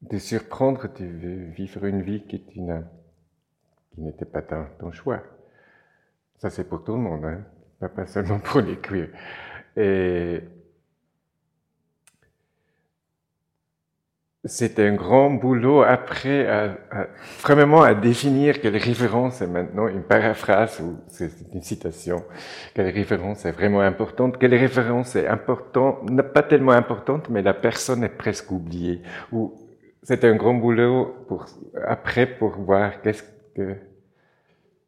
[0.09, 2.61] Te surprendre, tu veux vivre une vie qui,
[3.97, 5.23] n'était pas ton, choix.
[6.37, 7.89] Ça, c'est pour tout le monde, hein?
[7.89, 9.09] pas seulement pour les queers.
[14.47, 17.07] C'est un grand boulot après, à, à,
[17.41, 22.23] vraiment à définir quelle référence est maintenant une paraphrase ou c'est une citation,
[22.73, 28.03] quelle référence est vraiment importante, quelle référence est importante, pas tellement importante, mais la personne
[28.03, 29.01] est presque oubliée.
[29.31, 29.53] Ou
[30.03, 31.45] c'est un grand boulot pour
[31.85, 33.23] après pour voir qu'est-ce
[33.55, 33.75] que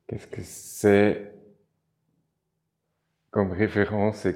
[0.07, 1.33] qu'est-ce que c'est
[3.29, 4.35] comme référence et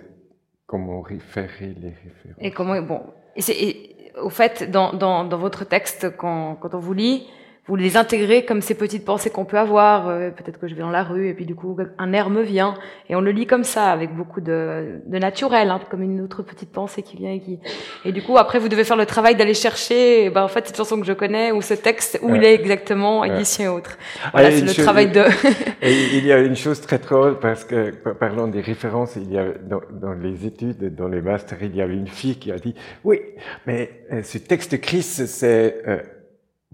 [0.68, 2.40] comment référer les références.
[2.40, 3.02] Et comment bon
[3.36, 7.28] et au fait, dans, dans, dans votre texte, quand, quand on vous lit,
[7.66, 10.10] vous les intégrez comme ces petites pensées qu'on peut avoir.
[10.10, 12.42] Euh, peut-être que je vais dans la rue et puis du coup un air me
[12.42, 12.74] vient
[13.10, 16.44] et on le lit comme ça avec beaucoup de, de naturel, hein, comme une autre
[16.44, 17.60] petite pensée qui vient et qui.
[18.04, 20.30] Et du coup après vous devez faire le travail d'aller chercher.
[20.30, 23.24] Ben, en fait cette chanson que je connais ou ce texte où il est exactement
[23.24, 23.98] édition et autre.
[24.34, 25.22] Voilà c'est le travail de.
[25.82, 29.38] et il y a une chose très drôle parce que parlant des références, il y
[29.38, 32.58] a dans, dans les études, dans les masters, il y avait une fille qui a
[32.58, 33.22] dit oui,
[33.66, 35.98] mais euh, ce texte Chris c'est euh,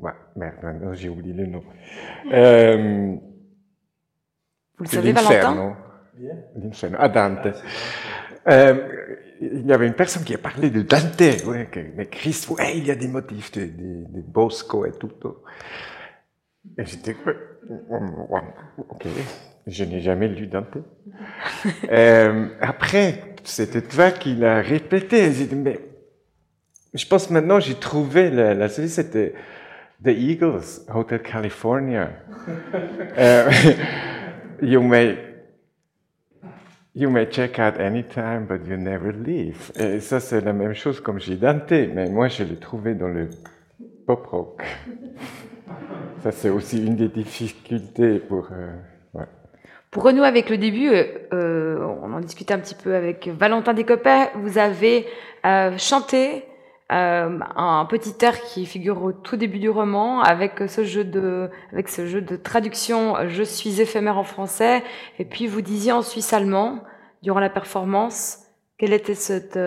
[0.02, 1.64] Ouais, merde, maintenant j'ai oublié le nom.
[2.32, 3.16] Euh,
[4.78, 5.76] Vous le savez, Valentin?
[6.56, 7.48] L'inferno, à Dante.
[8.48, 12.78] Euh, il y avait une personne qui a parlé de Dante, ouais, mais Christ, ouais,
[12.78, 15.12] il y a des motifs de, de, de Bosco et tout.
[16.78, 17.16] Et j'étais,
[18.90, 19.08] ok,
[19.68, 20.78] je n'ai jamais lu Dante.
[21.92, 25.32] euh, après, c'était toi qui l'a répété.
[25.32, 25.80] J'ai dit, mais
[26.94, 29.34] je pense maintenant, j'ai trouvé la, la c'était
[30.02, 32.10] The Eagles, Hotel California.
[33.18, 33.76] uh,
[34.62, 35.30] you may
[36.94, 39.72] you may check out anytime, but you never leave.
[39.76, 43.08] Et ça, c'est la même chose comme j'ai Dante, mais moi, je l'ai trouvé dans
[43.08, 43.30] le
[44.06, 44.64] pop rock.
[46.24, 48.50] Ça, c'est aussi une des difficultés pour.
[48.52, 49.24] Euh,
[49.92, 53.74] pour renouer avec le début, euh, euh, on en discutait un petit peu avec Valentin
[53.74, 54.32] Descoppet.
[54.36, 55.08] Vous avez
[55.78, 56.44] chanté
[56.90, 61.90] un petit air qui figure au tout début du roman, avec ce jeu de, avec
[61.90, 63.16] ce jeu de traduction.
[63.28, 64.84] Je suis éphémère en français,
[65.20, 66.84] et puis vous disiez en suisse allemand
[67.22, 68.40] durant la performance.
[68.78, 69.58] Quelle était cette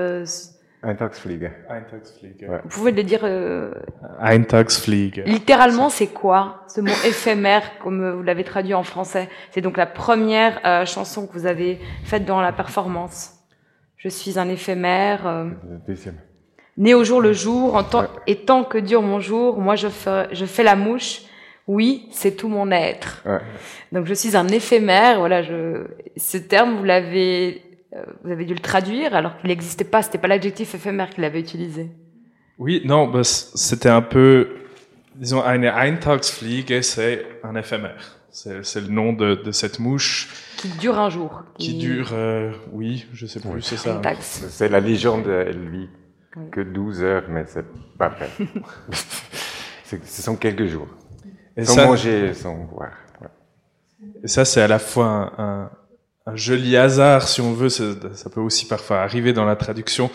[0.83, 1.51] Eintagsfliege.
[1.69, 2.45] Eintagsfliege.
[2.65, 3.21] Vous pouvez le dire.
[3.23, 3.73] Euh,
[4.21, 5.23] Eintagsfliege.
[5.27, 9.29] Littéralement, c'est quoi ce mot éphémère, comme vous l'avez traduit en français?
[9.53, 13.35] C'est donc la première euh, chanson que vous avez faite dans la performance.
[13.97, 15.27] Je suis un éphémère.
[15.27, 15.51] Euh,
[15.87, 16.17] deuxième.
[16.79, 19.89] Né au jour le jour, en tant, et tant que dure mon jour, moi je
[19.89, 21.23] fais, je fais la mouche.
[21.69, 23.23] Oui, c'est tout mon être.
[23.25, 23.39] Ouais.
[23.93, 25.19] Donc je suis un éphémère.
[25.19, 25.85] Voilà, je,
[26.17, 27.63] ce terme vous l'avez
[27.95, 31.25] euh, vous avez dû le traduire alors qu'il n'existait pas, c'était pas l'adjectif éphémère qu'il
[31.25, 31.91] avait utilisé.
[32.59, 34.49] Oui, non, bah, c'était un peu,
[35.15, 38.19] disons, eine Eintagsfliege, c'est un éphémère.
[38.31, 40.31] C'est le nom de, de, cette mouche.
[40.57, 41.43] Qui dure un jour.
[41.59, 44.01] Qui, dure, euh, oui, je sais plus, c'est ça.
[44.21, 45.89] C'est la légende, elle vit
[46.51, 47.67] que 12 heures, mais c'est
[47.99, 48.29] pas vrai.
[49.85, 50.89] ce sont quelques jours.
[51.57, 52.93] Et sans manger, sans boire.
[54.25, 55.71] Et ça, c'est à la fois un
[56.27, 57.69] un joli hasard, si on veut.
[57.69, 60.11] Ça, peut aussi parfois arriver dans la traduction.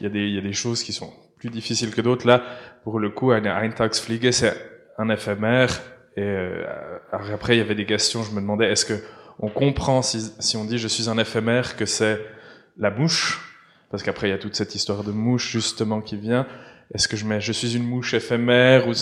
[0.00, 2.26] Il y a des, il y a des choses qui sont plus difficiles que d'autres.
[2.26, 2.42] Là,
[2.84, 4.54] pour le coup, Eintagsfliege, c'est
[4.98, 5.80] un éphémère.
[6.16, 6.64] Et euh,
[7.12, 8.22] après, il y avait des questions.
[8.22, 9.00] Je me demandais, est-ce que
[9.40, 12.20] on comprend si, si on dit je suis un éphémère que c'est
[12.76, 13.47] la mouche
[13.90, 16.46] Parce qu'après, il y a toute cette histoire de mouche justement qui vient.
[16.94, 18.92] Est-ce que je mets je suis une mouche éphémère ou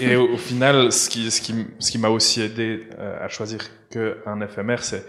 [0.00, 3.60] et au, final, ce qui, ce qui, ce qui m'a aussi aidé euh, à choisir
[3.90, 5.04] qu'un éphémère, c'est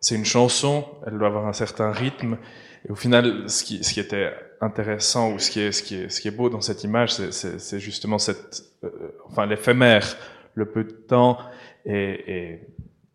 [0.00, 2.38] c'est une chanson, elle doit avoir un certain rythme.
[2.86, 5.96] Et au final, ce qui, ce qui était intéressant ou ce qui est, ce qui
[5.96, 8.90] est, ce qui est beau dans cette image, c'est justement cette, euh,
[9.28, 10.16] enfin, l'éphémère,
[10.54, 11.38] le peu de temps,
[11.84, 12.60] et,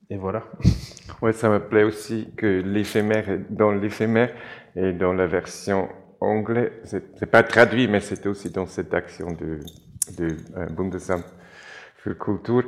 [0.10, 0.44] et, voilà.
[1.22, 4.34] Ouais, ça me plaît aussi que l'éphémère, dans l'éphémère
[4.76, 9.60] et dans la version anglaise, c'est pas traduit, mais c'était aussi dans cette action de,
[10.18, 11.26] de euh, Bundesamt
[11.98, 12.64] für Kultur,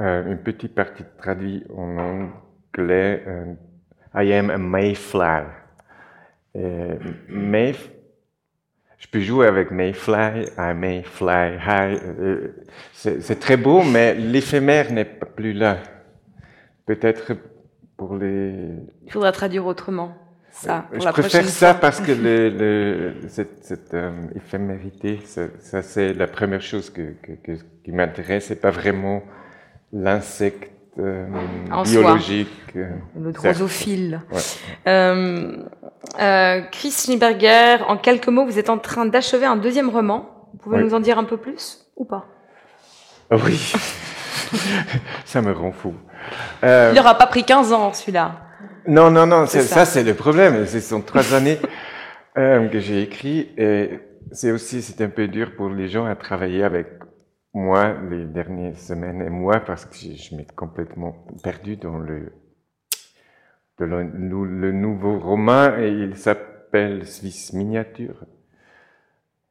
[0.00, 3.54] euh, une petite partie traduite en anglais euh,
[4.14, 5.44] I am a Mayfly.
[6.56, 6.96] Euh,
[8.98, 12.00] je peux jouer avec Mayfly, I may fly high.
[12.18, 15.78] Euh, c'est très beau, mais l'éphémère n'est plus là.
[16.84, 17.34] Peut-être
[17.96, 18.74] pour les.
[19.06, 20.16] Il faudra traduire autrement.
[20.50, 23.96] Ça, pour je préfère ça parce que le, cette, cette
[24.34, 27.52] éphémérité, ça, c'est la première chose que, que,
[27.84, 28.46] qui m'intéresse.
[28.46, 29.22] C'est pas vraiment
[29.92, 31.26] l'insecte euh,
[31.84, 32.48] biologique.
[32.76, 34.20] Euh, le drosophile.
[34.86, 35.56] Euh,
[36.20, 40.48] euh, Chris Schneeberger, en quelques mots, vous êtes en train d'achever un deuxième roman.
[40.52, 42.26] Vous pouvez nous en dire un peu plus ou pas?
[43.30, 43.72] Ah Oui,
[45.24, 45.94] ça me rend fou.
[46.62, 48.47] Il n'aura pas pris 15 ans celui-là.
[48.88, 50.64] Non, non, non, ça, ça c'est le problème.
[50.64, 51.58] Ce sont trois années
[52.34, 54.00] que j'ai écrit et
[54.32, 56.86] c'est aussi c'est un peu dur pour les gens à travailler avec
[57.52, 62.32] moi les dernières semaines et moi parce que je, m'ai complètement perdu dans le,
[63.78, 68.24] le, nouveau roman et il s'appelle Suisse Miniature.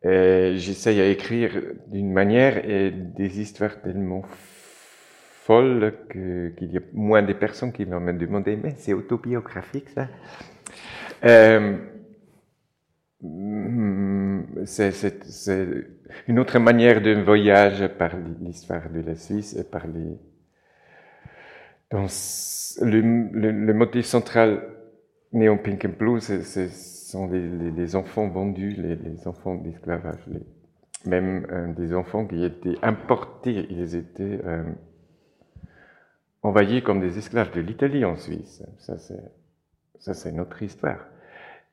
[0.03, 1.51] Et j'essaye à écrire
[1.87, 4.23] d'une manière et des histoires tellement
[5.47, 10.07] folles qu'il y a moins de personnes qui vont me demander mais c'est autobiographique ça.
[11.23, 11.77] Euh,
[13.21, 15.15] mm, c'est
[16.27, 20.17] une autre manière de voyage par l'histoire de la Suisse et par les.
[21.89, 22.07] Dans
[22.81, 22.99] le,
[23.69, 24.61] le, motif central
[25.31, 30.19] néon Pink and Blue, ce sont les, les, enfants vendus, les, enfants d'esclavage,
[31.05, 34.63] même des enfants qui étaient importés, ils étaient euh,
[36.47, 38.63] envahis comme des esclaves de l'Italie en Suisse.
[38.79, 41.05] Ça, c'est notre histoire.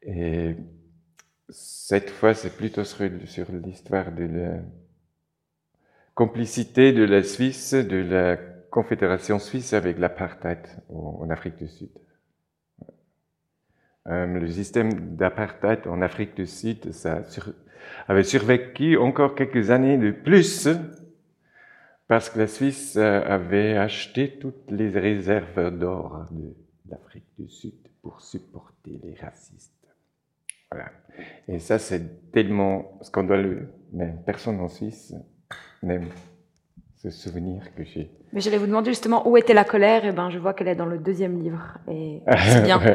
[0.02, 0.56] Et
[1.48, 4.58] cette fois, c'est plutôt sur, l'histoire de la
[6.14, 8.36] complicité de la Suisse, de la
[8.70, 10.58] Confédération suisse avec l'apartheid
[10.88, 11.90] en Afrique du Sud.
[14.06, 16.90] Euh, le système d'apartheid en Afrique du Sud
[18.08, 20.68] avait survécu encore quelques années de plus
[22.14, 26.54] parce que la Suisse euh, avait acheté toutes les réserves d'or de
[26.88, 29.72] l'Afrique du Sud pour supporter les racistes.
[30.70, 30.92] Voilà.
[31.48, 33.66] Et ça, c'est tellement scandaleux.
[33.92, 35.12] Mais personne en Suisse
[35.82, 36.06] n'aime
[37.02, 38.12] ce souvenir que j'ai.
[38.32, 40.04] Mais j'allais vous demander justement où était la colère.
[40.04, 41.78] Et ben, je vois qu'elle est dans le deuxième livre.
[41.90, 42.80] Et c'est bien.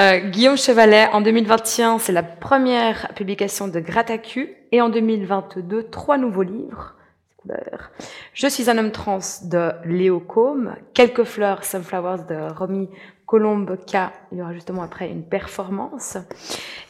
[0.00, 4.54] Euh, Guillaume Chevalet, en 2021, c'est la première publication de Gratacu.
[4.72, 6.96] Et en 2022, trois nouveaux livres.
[8.34, 12.88] Je suis un homme trans de Léo Combe, Quelques fleurs, Sunflowers de Romy
[13.26, 14.10] Colombe K.
[14.30, 16.18] Il y aura justement après une performance.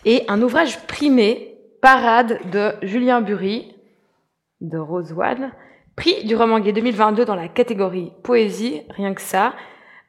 [0.04, 3.74] Et un ouvrage primé, Parade de Julien Bury,
[4.60, 5.14] de Rose
[5.96, 9.54] prix du roman gay 2022 dans la catégorie poésie, rien que ça.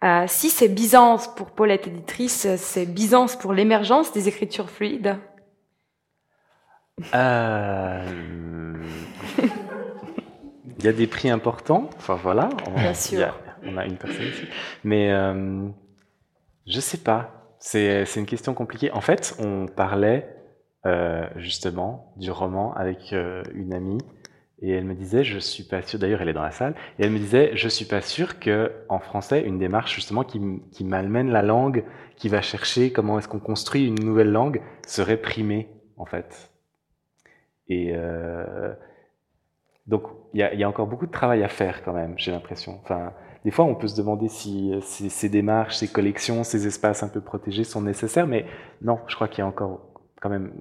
[0.04, 5.18] Euh, si c'est Byzance pour Paulette éditrice, c'est Byzance pour l'émergence des écritures fluides
[7.16, 8.06] euh...
[10.84, 12.50] Il y a des prix importants, enfin voilà.
[12.68, 13.40] On, Bien sûr.
[13.64, 14.44] on a une personne ici.
[14.84, 15.68] Mais euh,
[16.68, 17.56] je sais pas.
[17.60, 18.92] C'est une question compliquée.
[18.92, 20.36] En fait, on parlait
[20.86, 24.00] euh, justement du roman avec euh, une amie
[24.62, 27.04] et elle me disait, je suis pas sûr, d'ailleurs elle est dans la salle, et
[27.04, 30.86] elle me disait, je suis pas sûr que en français, une démarche justement qui, qui
[30.86, 31.84] malmène la langue,
[32.16, 36.50] qui va chercher comment est-ce qu'on construit une nouvelle langue, serait primée, en fait.
[37.68, 38.74] Et euh,
[39.86, 40.04] donc,
[40.34, 42.80] il y a, encore beaucoup de travail à faire quand même, j'ai l'impression.
[42.84, 43.12] Enfin,
[43.44, 47.20] des fois, on peut se demander si ces, démarches, ces collections, ces espaces un peu
[47.20, 48.46] protégés sont nécessaires, mais
[48.82, 49.82] non, je crois qu'il y a encore
[50.22, 50.54] quand même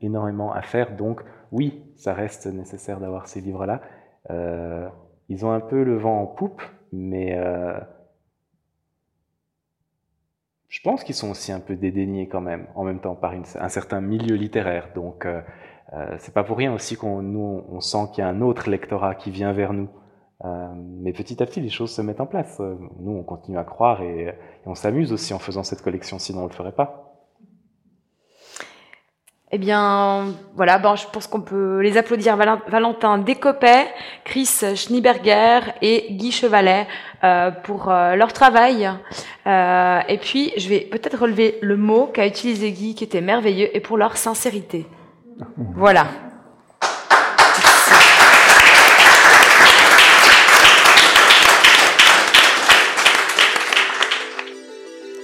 [0.00, 0.96] énormément à faire.
[0.96, 3.82] Donc, oui, ça reste nécessaire d'avoir ces livres-là.
[4.30, 4.88] Euh,
[5.28, 6.62] ils ont un peu le vent en poupe,
[6.92, 7.78] mais euh,
[10.68, 13.68] je pense qu'ils sont aussi un peu dédaignés quand même, en même temps par un
[13.68, 14.90] certain milieu littéraire.
[14.94, 15.40] Donc, euh,
[15.94, 18.70] euh, c'est pas pour rien aussi qu'on nous on sent qu'il y a un autre
[18.70, 19.88] lectorat qui vient vers nous.
[20.44, 22.60] Euh, mais petit à petit, les choses se mettent en place.
[22.60, 24.34] Euh, nous, on continue à croire et, et
[24.66, 27.10] on s'amuse aussi en faisant cette collection, sinon on le ferait pas.
[29.52, 32.36] Eh bien, voilà, bon, je pense qu'on peut les applaudir.
[32.36, 33.88] Valentin Descopet,
[34.22, 36.86] Chris Schneeberger et Guy Chevalet
[37.24, 38.88] euh, pour euh, leur travail.
[39.48, 43.76] Euh, et puis, je vais peut-être relever le mot qu'a utilisé Guy, qui était merveilleux,
[43.76, 44.86] et pour leur sincérité.
[45.56, 46.08] Voilà.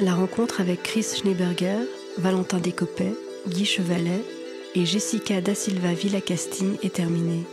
[0.01, 1.79] La rencontre avec Chris Schneeberger,
[2.19, 3.15] Valentin Descopet,
[3.49, 4.23] Guy Chevalet
[4.75, 7.45] et Jessica Da Silva Villacasting est terminée.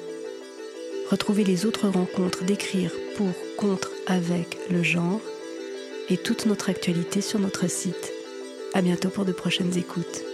[1.09, 5.21] Retrouvez les autres rencontres d'écrire pour, contre, avec le genre
[6.09, 8.11] et toute notre actualité sur notre site.
[8.73, 10.32] À bientôt pour de prochaines écoutes.